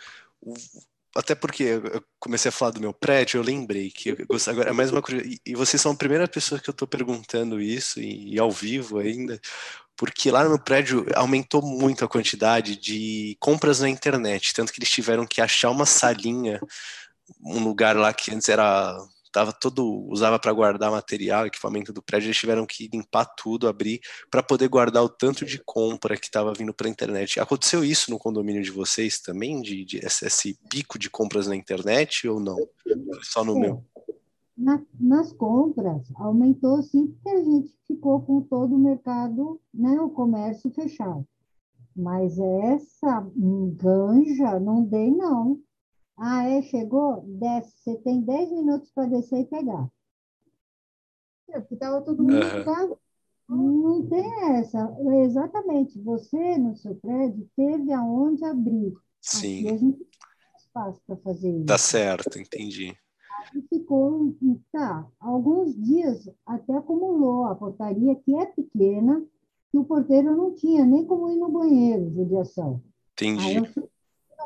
Até 1.15 1.35
porque 1.35 1.63
eu 1.63 2.03
comecei 2.19 2.49
a 2.49 2.53
falar 2.53 2.73
do 2.73 2.81
meu 2.81 2.93
prédio, 2.93 3.39
eu 3.39 3.45
lembrei 3.45 3.91
que 3.91 4.11
eu 4.11 4.27
agora 4.49 4.71
é 4.71 4.73
mais 4.73 4.91
uma 4.91 5.03
curiosidade. 5.03 5.41
E 5.45 5.55
vocês 5.55 5.81
são 5.81 5.93
a 5.93 5.97
primeira 5.97 6.27
pessoa 6.27 6.59
que 6.59 6.69
eu 6.69 6.73
estou 6.73 6.89
perguntando 6.89 7.61
isso, 7.61 8.01
e, 8.01 8.35
e, 8.35 8.39
ao 8.39 8.51
vivo 8.51 8.99
ainda, 8.99 9.39
porque 9.97 10.31
lá 10.31 10.49
no 10.49 10.59
prédio 10.59 11.07
aumentou 11.15 11.63
muito 11.63 12.05
a 12.05 12.09
quantidade 12.09 12.77
de 12.77 13.37
compras 13.39 13.81
na 13.81 13.89
internet, 13.89 14.55
tanto 14.55 14.73
que 14.73 14.79
eles 14.81 14.91
tiveram 14.91 15.27
que 15.27 15.41
achar 15.41 15.71
uma 15.71 15.87
salinha, 15.87 16.61
um 17.43 17.63
lugar 17.63 17.97
lá 17.97 18.13
que 18.13 18.35
antes 18.35 18.49
era 18.49 18.99
tava 19.35 19.53
todo 19.53 19.85
usava 20.09 20.39
para 20.39 20.53
guardar 20.53 20.93
material, 20.93 21.45
equipamento 21.45 21.93
do 21.93 22.01
prédio, 22.01 22.29
eles 22.29 22.37
tiveram 22.37 22.65
que 22.65 22.87
limpar 22.87 23.25
tudo, 23.37 23.67
abrir 23.67 24.01
para 24.31 24.45
poder 24.45 24.69
guardar 24.69 25.03
o 25.03 25.09
tanto 25.09 25.45
de 25.45 25.59
compra 25.59 26.17
que 26.17 26.27
estava 26.27 26.55
vindo 26.55 26.73
para 26.73 26.87
a 26.87 26.91
internet. 26.91 27.41
Aconteceu 27.41 27.85
isso 27.85 28.13
no 28.13 28.19
condomínio 28.19 28.63
de 28.63 28.71
vocês 28.71 29.21
também, 29.21 29.61
de, 29.61 29.85
de 29.85 29.99
esse, 29.99 30.25
esse, 30.25 30.57
pico 30.71 30.97
de 30.97 31.11
compras 31.11 31.49
na 31.49 31.57
internet 31.57 32.29
ou 32.29 32.39
não? 32.39 32.57
Só 33.23 33.45
no 33.45 33.57
é. 33.57 33.61
meu? 33.61 33.85
Na, 34.57 34.81
nas 35.01 35.33
compras 35.33 36.07
aumentou 36.15 36.81
sim, 36.85 37.09
porque 37.09 37.29
a 37.29 37.43
gente 37.43 37.75
ficou 37.89 38.23
com 38.23 38.41
todo 38.41 38.77
o 38.77 38.79
mercado, 38.79 39.61
né, 39.75 40.01
o 40.01 40.11
comércio 40.11 40.71
fechado. 40.71 41.27
Mas 41.97 42.39
essa 42.39 43.27
ganja 43.37 44.61
não 44.61 44.85
dei, 44.85 45.11
não. 45.11 45.59
Ah, 46.17 46.49
é? 46.49 46.63
Chegou? 46.63 47.23
Desce. 47.27 47.73
Você 47.79 47.97
tem 47.99 48.21
10 48.21 48.53
minutos 48.53 48.91
para 48.93 49.09
descer 49.09 49.41
e 49.41 49.45
pegar. 49.47 49.89
É, 51.51 51.61
porque 51.61 51.75
estava 51.75 52.01
todo 52.03 52.23
mundo 52.23 52.65
casa. 52.65 52.97
Não 53.49 54.07
tem 54.07 54.57
essa. 54.57 54.97
Exatamente. 55.23 56.01
Você, 56.01 56.57
no 56.59 56.77
seu 56.77 56.95
prédio, 56.97 57.49
teve 57.57 57.93
aonde 57.93 58.45
abrir. 58.45 58.89
Aqui 58.89 58.97
Sim, 59.21 59.69
a 59.69 59.77
gente 59.77 59.99
tem 59.99 60.07
espaço 60.59 61.01
para 61.07 61.17
fazer 61.17 61.51
isso. 61.51 61.67
tá 61.67 61.79
certo, 61.79 62.39
entendi. 62.39 62.97
E 63.55 63.63
ficou, 63.69 64.35
tá, 64.73 65.07
alguns 65.21 65.75
dias 65.77 66.29
até 66.47 66.75
acumulou 66.75 67.45
a 67.45 67.55
portaria, 67.55 68.15
que 68.17 68.35
é 68.35 68.47
pequena, 68.47 69.25
que 69.71 69.79
o 69.79 69.85
porteiro 69.85 70.37
não 70.37 70.55
tinha 70.55 70.85
nem 70.85 71.05
como 71.05 71.31
ir 71.31 71.37
no 71.37 71.51
banheiro, 71.51 72.13
judiação. 72.15 72.83
Aí 73.19 73.23
Entendi. 73.23 73.57
eu 73.59 73.65
falei, 73.67 73.84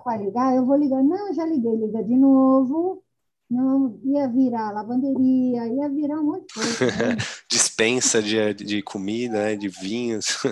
vai 0.08 0.18
ligar? 0.24 0.56
Eu 0.56 0.64
vou 0.64 0.76
ligar. 0.76 1.02
Não, 1.02 1.34
já 1.34 1.44
liguei, 1.44 1.76
liga 1.76 2.02
de 2.02 2.16
novo. 2.16 3.02
Não, 3.50 3.98
ia 4.04 4.28
virar 4.28 4.72
lavanderia, 4.72 5.66
ia 5.66 5.88
virar 5.88 6.20
um 6.20 6.24
monte 6.24 6.46
de 6.48 6.54
coisa. 6.54 6.86
né? 6.86 7.16
Dispensa 7.48 8.22
de, 8.22 8.54
de 8.54 8.82
comida, 8.82 9.38
né, 9.44 9.56
de 9.56 9.68
vinhos. 9.68 10.38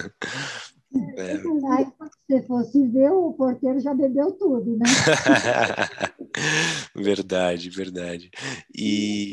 É. 1.18 1.32
Aí, 1.72 1.86
quando 1.98 2.10
você 2.26 2.42
fosse 2.46 2.86
ver, 2.86 3.10
o 3.10 3.32
porteiro 3.34 3.78
já 3.80 3.92
bebeu 3.92 4.32
tudo, 4.32 4.78
né? 4.78 4.86
Verdade, 6.94 7.68
verdade. 7.68 8.30
E 8.74 9.32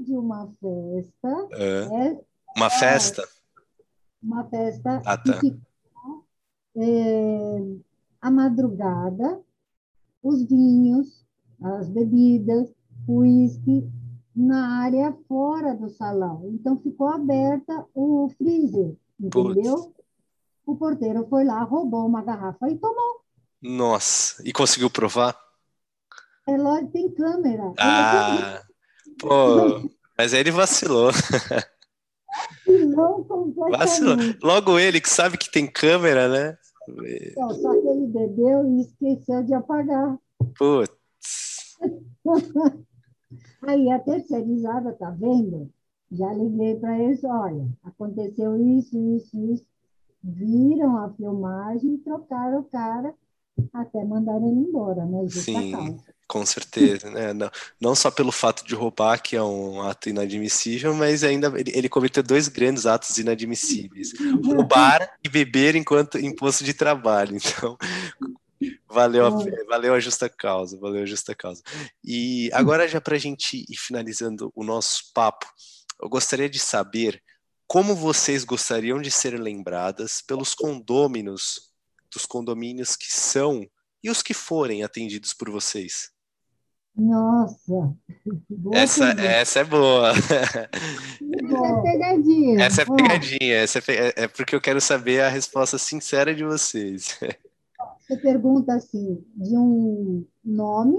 De 0.00 0.12
uma 0.14 0.50
festa, 0.58 1.48
é 1.52 2.18
uma 2.56 2.70
festa? 2.70 3.28
uma 4.22 4.44
festa 4.48 5.02
Ah, 5.04 5.18
que 5.18 5.32
tá. 5.32 5.40
ficou 5.40 5.60
é, 6.76 7.58
a 8.20 8.30
madrugada, 8.30 9.40
os 10.22 10.44
vinhos, 10.44 11.24
as 11.62 11.88
bebidas, 11.88 12.68
o 13.06 13.18
uísque, 13.18 13.88
na 14.34 14.82
área 14.82 15.16
fora 15.28 15.74
do 15.74 15.88
salão. 15.88 16.48
Então, 16.52 16.80
ficou 16.80 17.08
aberta 17.08 17.86
o 17.94 18.28
freezer, 18.36 18.94
entendeu? 19.18 19.94
O 20.64 20.76
porteiro 20.76 21.26
foi 21.28 21.44
lá, 21.44 21.62
roubou 21.62 22.06
uma 22.06 22.22
garrafa 22.22 22.70
e 22.70 22.78
tomou. 22.78 23.20
Nossa, 23.60 24.42
e 24.46 24.52
conseguiu 24.52 24.88
provar? 24.88 25.36
É 26.46 26.56
lógico, 26.56 26.92
tem 26.92 27.10
câmera. 27.10 27.74
Ah, 27.78 28.62
pô, 29.18 29.90
mas 30.16 30.32
aí 30.32 30.40
ele 30.40 30.50
vacilou. 30.50 31.10
vacilou. 33.70 34.16
Logo 34.42 34.78
ele 34.78 35.00
que 35.00 35.08
sabe 35.08 35.36
que 35.36 35.50
tem 35.50 35.70
câmera, 35.70 36.28
né? 36.28 36.58
Então, 37.32 37.50
Só 37.50 37.80
que 37.80 37.86
ele 37.88 38.06
bebeu 38.06 38.66
e 38.66 38.80
esqueceu 38.80 39.42
de 39.42 39.54
apagar. 39.54 40.18
Putz. 40.58 41.78
Aí 43.62 43.90
a 43.90 43.98
terceirizada, 43.98 44.92
tá 44.92 45.10
vendo? 45.10 45.70
Já 46.10 46.32
liguei 46.32 46.74
para 46.76 46.98
eles, 46.98 47.22
olha, 47.22 47.68
aconteceu 47.84 48.56
isso, 48.56 48.98
isso, 49.16 49.52
isso. 49.52 49.66
Viram 50.22 50.96
a 50.96 51.10
filmagem 51.10 51.94
e 51.94 51.98
trocaram 51.98 52.60
o 52.60 52.64
cara 52.64 53.14
até 53.72 54.04
mandaram 54.04 54.48
ele 54.48 54.60
embora, 54.60 55.04
né? 55.04 55.28
Sim. 55.28 55.96
Com 56.30 56.46
certeza, 56.46 57.10
né? 57.10 57.32
Não, 57.32 57.50
não 57.80 57.92
só 57.92 58.08
pelo 58.08 58.30
fato 58.30 58.64
de 58.64 58.72
roubar, 58.72 59.20
que 59.20 59.34
é 59.34 59.42
um 59.42 59.82
ato 59.82 60.10
inadmissível, 60.10 60.94
mas 60.94 61.24
ainda 61.24 61.52
ele, 61.58 61.72
ele 61.74 61.88
cometeu 61.88 62.22
dois 62.22 62.46
grandes 62.46 62.86
atos 62.86 63.18
inadmissíveis: 63.18 64.12
roubar 64.44 65.12
e 65.24 65.28
beber 65.28 65.74
enquanto 65.74 66.18
em 66.18 66.32
posto 66.32 66.62
de 66.62 66.72
trabalho. 66.72 67.36
Então, 67.36 67.76
valeu 68.88 69.26
a, 69.26 69.30
valeu 69.66 69.92
a 69.92 69.98
justa 69.98 70.28
causa, 70.28 70.78
valeu 70.78 71.02
a 71.02 71.06
justa 71.06 71.34
causa. 71.34 71.64
E 72.04 72.48
agora, 72.52 72.86
já 72.86 73.00
para 73.00 73.16
a 73.16 73.18
gente 73.18 73.66
ir 73.68 73.76
finalizando 73.76 74.52
o 74.54 74.62
nosso 74.62 75.12
papo, 75.12 75.46
eu 76.00 76.08
gostaria 76.08 76.48
de 76.48 76.60
saber 76.60 77.20
como 77.66 77.92
vocês 77.96 78.44
gostariam 78.44 79.02
de 79.02 79.10
ser 79.10 79.36
lembradas 79.36 80.22
pelos 80.22 80.54
condôminos, 80.54 81.72
dos 82.08 82.24
condomínios 82.24 82.94
que 82.94 83.10
são 83.12 83.68
e 84.00 84.08
os 84.08 84.22
que 84.22 84.32
forem 84.32 84.84
atendidos 84.84 85.34
por 85.34 85.50
vocês. 85.50 86.12
Nossa, 86.96 87.94
Essa, 88.74 89.10
essa 89.12 89.60
é 89.60 89.64
boa. 89.64 90.10
Essa 90.12 91.66
é 91.66 91.82
pegadinha. 91.82 92.62
Essa 92.64 92.82
é 92.82 92.84
pegadinha. 92.84 93.56
Essa 93.56 93.78
é, 93.78 93.82
pe- 93.82 93.92
é- 93.92 94.14
é 94.24 94.28
porque 94.28 94.54
eu 94.54 94.60
quero 94.60 94.80
saber 94.80 95.20
a 95.22 95.28
resposta 95.28 95.78
sincera 95.78 96.34
de 96.34 96.44
vocês. 96.44 97.18
Você 97.98 98.16
pergunta 98.16 98.74
assim, 98.74 99.24
de 99.36 99.56
um 99.56 100.26
nome, 100.44 100.98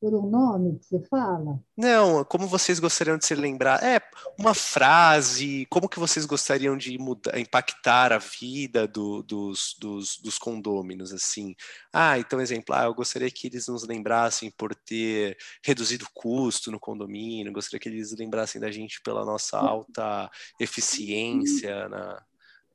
por 0.00 0.14
um 0.14 0.28
nome 0.28 0.78
que 0.78 0.84
você 0.84 1.00
fala? 1.08 1.58
Não, 1.76 2.22
como 2.24 2.46
vocês 2.46 2.78
gostariam 2.78 3.16
de 3.16 3.24
ser 3.24 3.36
lembrados? 3.36 3.82
É, 3.84 3.98
uma 4.38 4.52
frase, 4.54 5.66
como 5.70 5.88
que 5.88 5.98
vocês 5.98 6.26
gostariam 6.26 6.76
de 6.76 6.98
mudar, 6.98 7.38
impactar 7.38 8.12
a 8.12 8.18
vida 8.18 8.86
do- 8.86 9.22
dos, 9.22 9.74
dos, 9.80 10.18
dos 10.18 10.38
condôminos, 10.38 11.12
assim? 11.12 11.54
Ah, 11.92 12.18
então, 12.18 12.40
exemplo, 12.40 12.74
ah, 12.74 12.84
eu 12.84 12.94
gostaria 12.94 13.30
que 13.30 13.46
eles 13.46 13.66
nos 13.68 13.84
lembrassem 13.86 14.50
por 14.50 14.74
ter 14.74 15.36
reduzido 15.64 16.04
o 16.04 16.10
custo 16.12 16.70
no 16.70 16.78
condomínio, 16.78 17.52
gostaria 17.52 17.80
que 17.80 17.88
eles 17.88 18.12
lembrassem 18.16 18.60
da 18.60 18.70
gente 18.70 19.00
pela 19.02 19.24
nossa 19.24 19.58
alta 19.58 20.30
eficiência 20.60 21.88
na, 21.88 22.22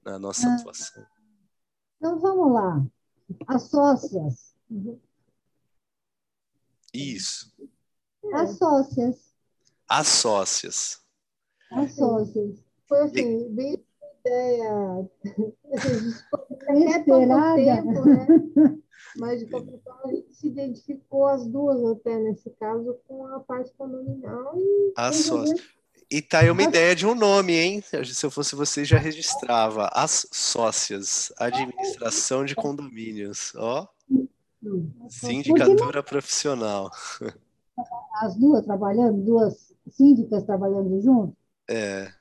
na 0.04 0.20
nossa 0.20 0.48
Ah. 0.48 0.56
atuação. 0.56 1.06
Então 1.98 2.20
vamos 2.20 2.52
lá. 2.52 2.84
As 3.48 3.70
sócias. 3.70 4.56
Isso. 6.94 7.52
As 8.34 8.58
sócias. 8.58 9.34
As 9.90 10.08
sócias. 10.08 11.02
As 11.72 11.94
sócias. 11.94 12.64
Foi 12.88 13.02
assim, 13.02 13.50
bem 13.50 13.84
ideia. 14.22 15.10
Até 16.34 16.76
Inesperada. 16.76 17.56
tempo, 17.56 18.06
né? 18.06 18.28
Mas 19.18 19.40
de 19.40 19.48
qualquer 19.48 19.80
forma 19.84 20.02
a 20.06 20.14
gente 20.14 20.34
se 20.34 20.48
identificou 20.48 21.28
as 21.28 21.46
duas 21.46 21.84
até 21.98 22.18
nesse 22.18 22.50
caso 22.52 22.98
com 23.06 23.26
a 23.28 23.42
parte 23.42 23.70
condominial 23.74 24.54
e 24.58 24.94
As 24.96 25.18
sócias. 25.18 25.60
E 26.10 26.22
tá 26.22 26.40
aí 26.40 26.50
uma 26.50 26.64
ideia 26.64 26.96
de 26.96 27.06
um 27.06 27.16
nome, 27.16 27.54
hein? 27.54 27.82
Se 27.82 28.26
eu 28.26 28.32
fosse 28.32 28.56
você, 28.56 28.86
já 28.86 28.98
registrava. 28.98 29.90
As 29.94 30.28
sócias, 30.32 31.32
administração 31.38 32.46
de 32.46 32.54
condomínios. 32.54 33.54
Ó, 33.56 33.88
sindicatura 35.10 36.04
profissional. 36.04 36.92
As 38.22 38.36
duas 38.36 38.66
trabalhando, 38.66 39.24
duas 39.24 39.74
síndicas 39.90 40.44
trabalhando 40.44 41.02
junto. 41.02 41.36
É, 41.70 42.12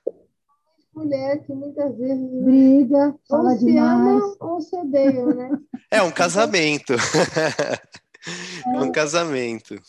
mulher 0.94 1.42
que 1.44 1.53
muitas 1.53 1.96
vezes 1.96 2.31
Briga, 2.44 3.09
ou 3.09 3.20
fala 3.29 3.57
se 3.57 3.64
demais. 3.64 4.22
ama 4.22 4.37
ou 4.40 4.61
se 4.61 4.76
odeiam, 4.76 5.35
né? 5.35 5.50
é 5.90 6.03
um 6.03 6.11
casamento. 6.11 6.94
É 6.94 8.79
um 8.79 8.92
casamento. 8.92 9.81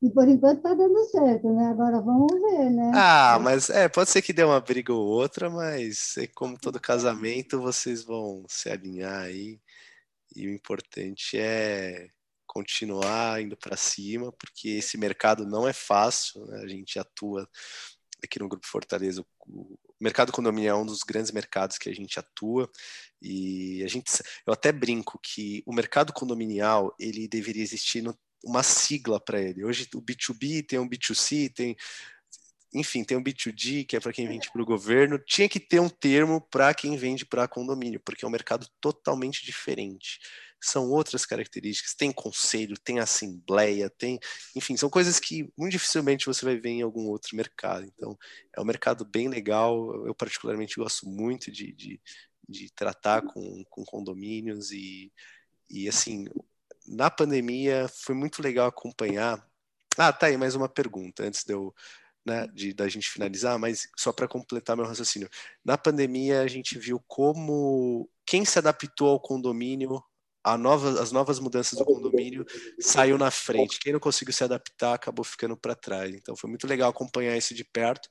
E 0.00 0.08
por 0.10 0.28
enquanto 0.28 0.58
está 0.58 0.74
dando 0.74 1.04
certo, 1.06 1.52
né? 1.52 1.66
Agora 1.66 2.00
vamos 2.00 2.32
ver, 2.32 2.70
né? 2.70 2.92
Ah, 2.94 3.38
mas 3.42 3.68
é, 3.68 3.88
pode 3.88 4.10
ser 4.10 4.22
que 4.22 4.32
dê 4.32 4.44
uma 4.44 4.60
briga 4.60 4.92
ou 4.92 5.04
outra, 5.04 5.50
mas 5.50 6.16
é 6.16 6.26
como 6.28 6.56
todo 6.56 6.80
casamento, 6.80 7.60
vocês 7.60 8.04
vão 8.04 8.44
se 8.48 8.70
alinhar 8.70 9.22
aí. 9.22 9.58
E 10.38 10.46
o 10.46 10.54
importante 10.54 11.36
é 11.36 12.08
continuar 12.46 13.42
indo 13.42 13.56
para 13.56 13.76
cima, 13.76 14.32
porque 14.32 14.70
esse 14.70 14.96
mercado 14.96 15.44
não 15.44 15.68
é 15.68 15.72
fácil, 15.72 16.46
né? 16.46 16.62
A 16.62 16.68
gente 16.68 16.98
atua 16.98 17.48
aqui 18.22 18.38
no 18.38 18.48
Grupo 18.48 18.66
Fortaleza. 18.66 19.24
O 19.46 19.78
mercado 20.00 20.32
condominial 20.32 20.78
é 20.78 20.82
um 20.82 20.86
dos 20.86 21.02
grandes 21.02 21.30
mercados 21.30 21.76
que 21.76 21.88
a 21.88 21.94
gente 21.94 22.18
atua 22.18 22.70
e 23.20 23.82
a 23.84 23.88
gente, 23.88 24.10
eu 24.46 24.52
até 24.52 24.72
brinco 24.72 25.18
que 25.22 25.62
o 25.66 25.72
mercado 25.72 26.12
condominial 26.12 26.94
ele 26.98 27.28
deveria 27.28 27.62
existir 27.62 28.02
no, 28.02 28.16
uma 28.44 28.62
sigla 28.62 29.20
para 29.20 29.40
ele. 29.40 29.64
Hoje 29.64 29.88
o 29.94 30.00
B2B 30.00 30.66
tem 30.66 30.78
um 30.78 30.88
B2C, 30.88 31.52
tem 31.52 31.76
enfim, 32.72 33.02
tem 33.02 33.16
um 33.16 33.22
B2G, 33.22 33.84
que 33.86 33.96
é 33.96 34.00
para 34.00 34.12
quem 34.12 34.28
vende 34.28 34.50
para 34.50 34.62
o 34.62 34.66
governo, 34.66 35.18
tinha 35.18 35.48
que 35.48 35.58
ter 35.58 35.80
um 35.80 35.88
termo 35.88 36.40
para 36.40 36.74
quem 36.74 36.96
vende 36.96 37.24
para 37.24 37.48
condomínio, 37.48 38.00
porque 38.00 38.24
é 38.24 38.28
um 38.28 38.30
mercado 38.30 38.66
totalmente 38.80 39.44
diferente. 39.44 40.18
São 40.60 40.90
outras 40.90 41.24
características, 41.24 41.94
tem 41.94 42.12
conselho, 42.12 42.76
tem 42.78 42.98
assembleia, 42.98 43.88
tem, 43.88 44.18
enfim, 44.56 44.76
são 44.76 44.90
coisas 44.90 45.20
que 45.20 45.50
muito 45.56 45.72
dificilmente 45.72 46.26
você 46.26 46.44
vai 46.44 46.56
ver 46.56 46.70
em 46.70 46.82
algum 46.82 47.06
outro 47.06 47.36
mercado. 47.36 47.84
Então, 47.84 48.18
é 48.54 48.60
um 48.60 48.64
mercado 48.64 49.04
bem 49.04 49.28
legal. 49.28 50.06
Eu 50.06 50.14
particularmente 50.14 50.76
gosto 50.76 51.08
muito 51.08 51.50
de, 51.50 51.72
de, 51.72 52.00
de 52.46 52.72
tratar 52.72 53.22
com, 53.22 53.64
com 53.70 53.84
condomínios 53.84 54.72
e, 54.72 55.12
e 55.70 55.88
assim, 55.88 56.26
na 56.86 57.08
pandemia 57.08 57.88
foi 57.88 58.14
muito 58.14 58.42
legal 58.42 58.66
acompanhar. 58.68 59.46
Ah, 59.96 60.12
tá 60.12 60.26
aí 60.26 60.36
mais 60.36 60.54
uma 60.54 60.68
pergunta 60.68 61.24
antes 61.24 61.44
de 61.44 61.52
eu 61.52 61.74
né, 62.28 62.46
de 62.48 62.72
da 62.72 62.88
gente 62.88 63.10
finalizar, 63.10 63.58
mas 63.58 63.88
só 63.96 64.12
para 64.12 64.28
completar 64.28 64.76
meu 64.76 64.86
raciocínio. 64.86 65.28
Na 65.64 65.76
pandemia 65.76 66.42
a 66.42 66.46
gente 66.46 66.78
viu 66.78 67.02
como 67.06 68.08
quem 68.26 68.44
se 68.44 68.58
adaptou 68.58 69.08
ao 69.08 69.20
condomínio 69.20 70.02
nova, 70.56 71.00
as 71.00 71.10
novas 71.10 71.38
mudanças 71.38 71.78
do 71.78 71.84
condomínio 71.84 72.44
saiu 72.78 73.18
na 73.18 73.30
frente. 73.30 73.78
Quem 73.80 73.92
não 73.92 74.00
conseguiu 74.00 74.32
se 74.32 74.44
adaptar 74.44 74.94
acabou 74.94 75.24
ficando 75.24 75.56
para 75.56 75.74
trás. 75.74 76.14
Então 76.14 76.36
foi 76.36 76.48
muito 76.48 76.66
legal 76.66 76.90
acompanhar 76.90 77.36
isso 77.36 77.54
de 77.54 77.64
perto. 77.64 78.08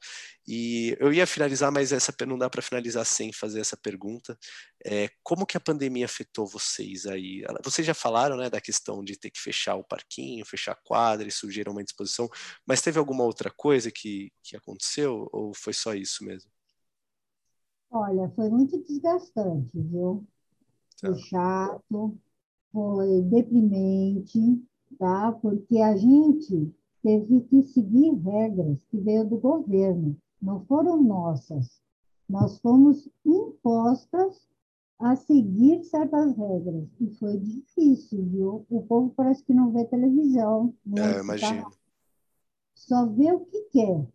E 0.47 0.95
eu 0.99 1.11
ia 1.11 1.25
finalizar, 1.25 1.71
mas 1.71 1.91
essa 1.91 2.13
não 2.25 2.37
dá 2.37 2.49
para 2.49 2.61
finalizar 2.61 3.05
sem 3.05 3.31
fazer 3.33 3.59
essa 3.59 3.77
pergunta. 3.77 4.37
É, 4.85 5.09
como 5.23 5.45
que 5.45 5.57
a 5.57 5.59
pandemia 5.59 6.05
afetou 6.05 6.45
vocês 6.45 7.05
aí? 7.05 7.43
Vocês 7.63 7.85
já 7.85 7.93
falaram 7.93 8.37
né, 8.37 8.49
da 8.49 8.61
questão 8.61 9.03
de 9.03 9.17
ter 9.17 9.29
que 9.29 9.39
fechar 9.39 9.75
o 9.75 9.83
parquinho, 9.83 10.45
fechar 10.45 10.73
a 10.73 10.81
quadra 10.83 11.27
e 11.27 11.31
surgiram 11.31 11.71
uma 11.71 11.83
disposição, 11.83 12.29
mas 12.65 12.81
teve 12.81 12.99
alguma 12.99 13.23
outra 13.23 13.49
coisa 13.49 13.91
que, 13.91 14.31
que 14.43 14.55
aconteceu 14.55 15.27
ou 15.31 15.53
foi 15.53 15.73
só 15.73 15.93
isso 15.93 16.23
mesmo? 16.23 16.49
Olha, 17.89 18.29
foi 18.35 18.49
muito 18.49 18.81
desgastante, 18.83 19.71
viu? 19.73 20.27
Foi 20.99 21.11
tá. 21.11 21.15
chato, 21.15 22.17
foi 22.71 23.21
deprimente, 23.23 24.63
tá? 24.97 25.31
Porque 25.31 25.79
a 25.79 25.95
gente 25.95 26.73
teve 27.03 27.41
que 27.41 27.63
seguir 27.63 28.13
regras 28.15 28.77
que 28.89 28.97
veio 28.97 29.27
do 29.27 29.37
governo, 29.37 30.17
não 30.41 30.65
foram 30.65 31.01
nossas. 31.01 31.81
Nós 32.27 32.59
fomos 32.59 33.07
impostas 33.25 34.47
a 34.99 35.15
seguir 35.15 35.83
certas 35.83 36.35
regras 36.35 36.87
e 36.99 37.09
foi 37.15 37.37
difícil, 37.37 38.25
viu? 38.25 38.65
O 38.69 38.81
povo 38.81 39.13
parece 39.15 39.43
que 39.43 39.53
não 39.53 39.71
vê 39.71 39.85
televisão. 39.85 40.73
Não 40.85 41.03
é, 41.03 41.19
imagino. 41.19 41.69
Só 42.73 43.05
vê 43.05 43.31
o 43.31 43.41
que 43.41 43.61
quer. 43.71 44.05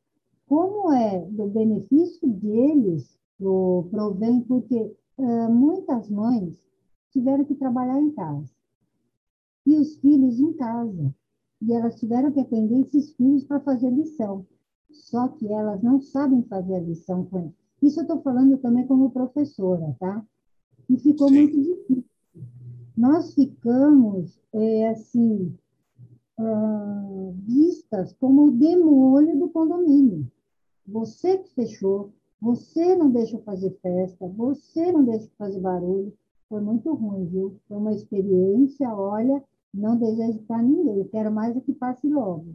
Como 0.47 0.92
é 0.92 1.21
do 1.31 1.47
benefício 1.47 2.29
deles, 2.29 3.18
o 3.40 3.87
provém, 3.90 4.40
porque 4.42 4.95
uh, 5.18 5.51
muitas 5.51 6.11
mães 6.11 6.61
tiveram 7.12 7.44
que 7.44 7.55
trabalhar 7.55 8.01
em 8.01 8.11
casa. 8.11 8.51
E 9.66 9.77
os 9.77 9.96
filhos 9.96 10.40
em 10.40 10.53
casa. 10.55 11.14
E 11.61 11.72
elas 11.72 11.98
tiveram 12.01 12.33
que 12.33 12.40
atender 12.40 12.81
esses 12.81 13.12
filhos 13.12 13.44
para 13.44 13.61
fazer 13.61 13.90
lição. 13.90 14.44
Só 14.90 15.29
que 15.29 15.46
elas 15.46 15.83
não 15.83 16.01
sabem 16.01 16.42
fazer 16.42 16.75
a 16.75 16.81
lição 16.81 17.25
com 17.27 17.38
eles. 17.40 17.55
Isso 17.81 18.01
eu 18.01 18.03
estou 18.03 18.22
falando 18.22 18.59
também 18.59 18.87
como 18.87 19.11
professora, 19.11 19.96
tá? 19.98 20.25
E 20.88 20.98
ficou 20.98 21.29
Sim. 21.29 21.35
muito 21.35 21.61
difícil. 21.61 22.05
Nós 22.96 23.35
ficamos, 23.35 24.40
é, 24.53 24.88
assim, 24.90 25.57
uh, 26.38 27.35
vistas 27.44 28.12
como 28.14 28.46
o 28.46 28.51
demônio 28.51 29.38
do 29.38 29.48
condomínio. 29.48 30.31
Você 30.87 31.38
que 31.38 31.55
fechou, 31.55 32.12
você 32.40 32.96
não 32.96 33.11
deixa 33.11 33.38
fazer 33.38 33.70
festa, 33.81 34.27
você 34.29 34.90
não 34.92 35.05
deixa 35.05 35.31
fazer 35.38 35.61
barulho, 35.61 36.12
foi 36.53 36.61
muito 36.61 36.93
ruim, 36.93 37.25
viu? 37.29 37.59
Foi 37.67 37.79
uma 37.79 37.93
experiência, 37.93 38.95
olha, 38.95 39.43
não 39.73 39.97
desejo 39.97 40.38
para 40.41 40.61
ninguém, 40.61 41.09
quero 41.09 41.33
mais 41.33 41.57
é 41.57 41.61
que 41.61 41.73
passe 41.73 42.07
logo. 42.07 42.55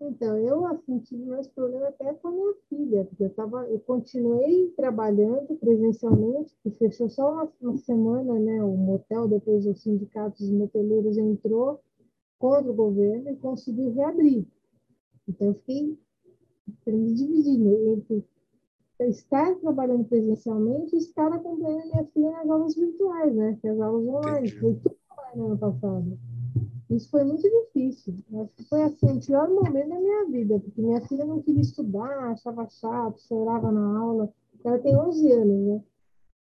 Então, 0.00 0.38
eu 0.38 0.64
assim, 0.64 0.98
tive 1.00 1.26
mais 1.26 1.46
problema 1.48 1.88
até 1.88 2.14
com 2.14 2.28
a 2.28 2.30
minha 2.30 2.54
filha, 2.70 3.04
porque 3.04 3.24
eu, 3.24 3.34
tava, 3.34 3.68
eu 3.68 3.80
continuei 3.80 4.72
trabalhando 4.74 5.58
presencialmente, 5.60 6.54
que 6.62 6.70
fechou 6.70 7.10
só 7.10 7.30
uma, 7.30 7.52
uma 7.60 7.76
semana, 7.76 8.38
né, 8.38 8.64
o 8.64 8.74
motel, 8.74 9.28
depois 9.28 9.66
o 9.66 9.74
sindicato 9.74 10.38
dos 10.38 10.50
moteleiros 10.50 11.18
entrou 11.18 11.82
contra 12.38 12.70
o 12.70 12.74
governo 12.74 13.28
e 13.28 13.36
conseguiu 13.36 13.92
reabrir. 13.92 14.46
Então, 15.28 15.48
eu 15.48 15.54
fiquei 15.54 15.98
me 16.86 17.12
dividindo 17.12 17.92
entre 17.92 18.24
estar 19.00 19.54
trabalhando 19.56 20.04
presencialmente 20.04 20.94
e 20.94 20.98
estar 20.98 21.32
acompanhando 21.32 21.86
minha 21.86 22.04
filha 22.06 22.30
nas 22.30 22.50
aulas 22.50 22.74
virtuais, 22.74 23.34
né? 23.34 23.58
Que 23.60 23.68
é 23.68 23.70
as 23.70 23.80
aulas 23.80 24.06
online. 24.06 24.50
Foi 24.50 24.74
tudo 24.74 24.96
online 25.10 25.36
no 25.36 25.46
ano 25.46 25.58
passado. 25.58 26.18
Isso 26.90 27.10
foi 27.10 27.22
muito 27.24 27.42
difícil. 27.42 28.14
Acho 28.40 28.52
que 28.56 28.64
foi 28.64 28.82
assim, 28.82 29.18
o 29.18 29.20
pior 29.20 29.48
momento 29.48 29.88
da 29.88 30.00
minha 30.00 30.24
vida, 30.26 30.58
porque 30.58 30.80
minha 30.80 31.00
filha 31.06 31.24
não 31.24 31.42
queria 31.42 31.60
estudar, 31.60 32.30
achava 32.30 32.66
chato, 32.68 33.20
chorava 33.20 33.70
na 33.70 33.98
aula. 33.98 34.32
Ela 34.64 34.78
tem 34.78 34.96
11 34.96 35.32
anos, 35.32 35.66
né? 35.66 35.82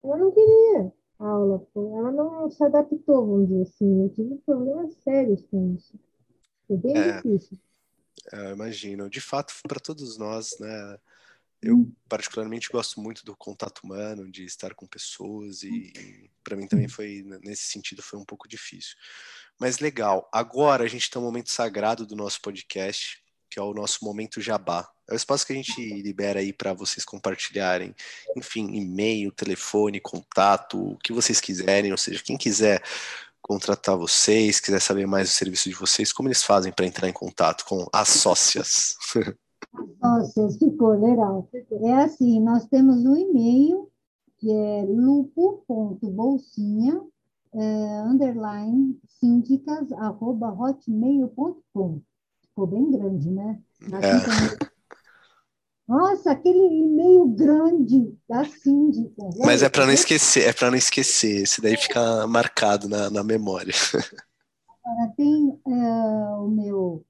Ela 0.04 0.16
não 0.16 0.30
queria 0.30 0.92
aula, 1.18 1.66
ela 1.74 2.12
não 2.12 2.48
se 2.48 2.62
adaptou, 2.62 3.26
vamos 3.26 3.48
dizer 3.48 3.62
assim. 3.62 4.02
Eu 4.04 4.08
tive 4.11 4.37
problemas 4.46 4.94
sérios 5.02 5.44
com 5.50 5.74
isso. 5.74 5.98
Foi 6.66 6.76
bem 6.76 6.96
é, 6.96 7.16
difícil. 7.16 7.58
É, 8.32 8.50
eu 8.50 8.54
imagino. 8.54 9.11
De 9.11 9.20
fato, 9.20 9.52
para 9.66 9.80
todos 9.80 10.16
nós, 10.16 10.56
né? 10.61 10.98
Eu, 11.61 11.77
hum. 11.77 11.92
particularmente, 12.09 12.68
gosto 12.71 13.01
muito 13.01 13.25
do 13.25 13.37
contato 13.37 13.81
humano, 13.81 14.31
de 14.31 14.44
estar 14.44 14.75
com 14.75 14.87
pessoas, 14.87 15.62
e, 15.62 15.92
e 15.97 16.31
para 16.44 16.57
mim 16.57 16.66
também 16.66 16.88
foi, 16.88 17.25
nesse 17.42 17.64
sentido, 17.64 18.03
foi 18.03 18.18
um 18.18 18.25
pouco 18.25 18.49
difícil. 18.49 18.97
Mas 19.59 19.79
legal, 19.79 20.29
agora 20.33 20.85
a 20.85 20.88
gente 20.88 21.11
tem 21.11 21.21
um 21.21 21.25
momento 21.25 21.51
sagrado 21.51 22.07
do 22.07 22.14
nosso 22.14 22.40
podcast, 22.40 23.21
que 23.51 23.59
é 23.59 23.62
o 23.62 23.75
nosso 23.75 24.05
momento 24.05 24.40
jabá. 24.40 24.88
É 25.09 25.14
o 25.14 25.16
espaço 25.16 25.47
que 25.47 25.53
a 25.53 25.57
gente 25.57 25.81
libera 26.01 26.38
aí 26.38 26.53
para 26.53 26.73
vocês 26.73 27.05
compartilharem, 27.05 27.94
enfim, 28.37 28.75
e-mail, 28.75 29.33
telefone, 29.33 30.01
contato, 30.01 30.92
o 30.92 30.99
que 30.99 31.12
vocês 31.12 31.40
quiserem, 31.40 31.90
ou 31.90 31.99
seja, 31.99 32.23
quem 32.23 32.37
quiser 32.37 32.83
contratar 33.40 33.97
vocês, 33.97 34.61
quiser 34.61 34.81
saber 34.81 35.07
mais 35.07 35.29
do 35.29 35.33
serviço 35.33 35.68
de 35.68 35.75
vocês, 35.75 36.12
como 36.12 36.29
eles 36.29 36.42
fazem 36.42 36.71
para 36.71 36.87
entrar 36.87 37.09
em 37.09 37.12
contato 37.12 37.64
com 37.64 37.88
as 37.92 38.09
sócias? 38.09 38.97
Nossa, 40.01 40.49
ficou 40.59 40.99
legal. 40.99 41.47
É 41.83 41.92
assim, 41.94 42.40
nós 42.40 42.64
temos 42.66 43.05
um 43.05 43.16
e-mail 43.16 43.90
que 44.38 44.51
é 44.51 44.87
lupo.bolsinha 44.88 47.03
é, 47.53 48.01
underline 48.03 48.99
síndicas 49.07 49.92
arroba 49.92 50.49
hotmail.com. 50.49 52.01
Ficou 52.42 52.66
bem 52.66 52.90
grande, 52.90 53.31
né? 53.31 53.61
É. 53.83 54.68
Nossa, 55.88 56.33
aquele 56.33 56.59
e-mail 56.59 57.27
grande 57.29 58.14
da 58.29 58.44
síndica. 58.44 59.31
Mas 59.38 59.62
é 59.62 59.71
para 59.71 59.87
não 59.87 59.92
esquecer, 59.92 60.47
é 60.47 60.53
para 60.53 60.71
não 60.71 60.77
esquecer. 60.77 61.44
Esse 61.44 61.62
daí 61.62 61.79
fica 61.79 62.27
marcado 62.27 62.87
na, 62.88 63.09
na 63.09 63.25
memória. 63.25 63.73
Agora 64.85 65.14
tem 65.16 65.59
é, 65.66 65.71
o 66.40 66.49
meu 66.49 67.07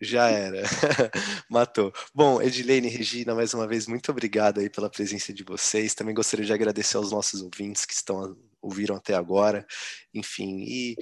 Já 0.00 0.28
era. 0.28 0.62
Matou. 1.48 1.92
Bom, 2.14 2.40
Edilene 2.40 2.88
e 2.88 2.90
Regina, 2.90 3.34
mais 3.34 3.54
uma 3.54 3.66
vez, 3.66 3.86
muito 3.86 4.10
obrigado 4.10 4.60
aí 4.60 4.68
pela 4.68 4.90
presença 4.90 5.32
de 5.32 5.42
vocês. 5.42 5.94
Também 5.94 6.14
gostaria 6.14 6.44
de 6.44 6.52
agradecer 6.52 6.96
aos 6.96 7.12
nossos 7.12 7.42
ouvintes 7.42 7.86
que 7.86 7.94
estão 7.94 8.36
ouviram 8.66 8.96
até 8.96 9.14
agora. 9.14 9.66
Enfim, 10.12 10.64
e 10.66 10.96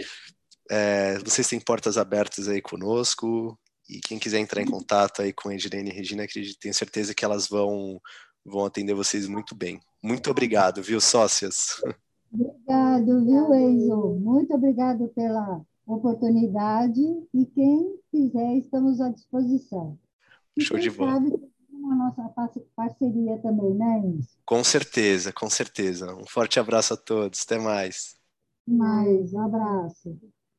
é, 0.71 1.19
vocês 1.19 1.49
têm 1.49 1.61
portas 1.61 1.97
abertas 1.97 2.49
aí 2.49 2.61
conosco. 2.61 3.59
E 3.89 4.01
quem 4.01 4.19
quiser 4.19 4.39
entrar 4.39 4.63
em 4.63 4.71
contato 4.71 5.21
aí 5.21 5.33
com 5.33 5.49
a 5.49 5.55
Edilene 5.55 5.91
e 5.91 5.93
Regina, 5.93 6.25
acredito, 6.25 6.59
tenho 6.59 6.73
certeza 6.73 7.15
que 7.15 7.25
elas 7.25 7.49
vão, 7.49 8.01
vão 8.45 8.65
atender 8.65 8.95
vocês 8.95 9.29
muito 9.29 9.55
bem. 9.55 9.79
Muito 10.03 10.31
obrigado, 10.31 10.83
viu, 10.83 11.01
sócias? 11.01 11.83
Obrigado, 12.33 13.25
viu, 13.25 13.55
Enzo? 13.55 14.19
Muito 14.21 14.55
obrigado 14.55 15.09
pela 15.09 15.61
oportunidade 15.87 17.01
e 17.35 17.45
quem 17.47 17.99
quiser, 18.11 18.57
estamos 18.57 19.01
à 19.01 19.11
disposição. 19.11 19.99
E 20.57 20.63
Show 20.63 20.79
de 20.79 20.91
bola. 20.91 21.21
A 21.91 21.95
nossa 21.95 22.29
parceria 22.77 23.39
também, 23.41 23.75
né, 23.75 23.99
Enzo? 23.99 24.39
Com 24.47 24.65
certeza, 24.65 25.33
com 25.35 25.51
certeza. 25.51 26.15
Um 26.17 26.27
forte 26.27 26.59
abraço 26.59 26.95
a 26.95 26.97
todos. 26.97 27.43
Até 27.43 27.59
mais. 27.59 28.15
Mais, 28.67 29.33
um 29.33 29.41
abraço. 29.41 30.19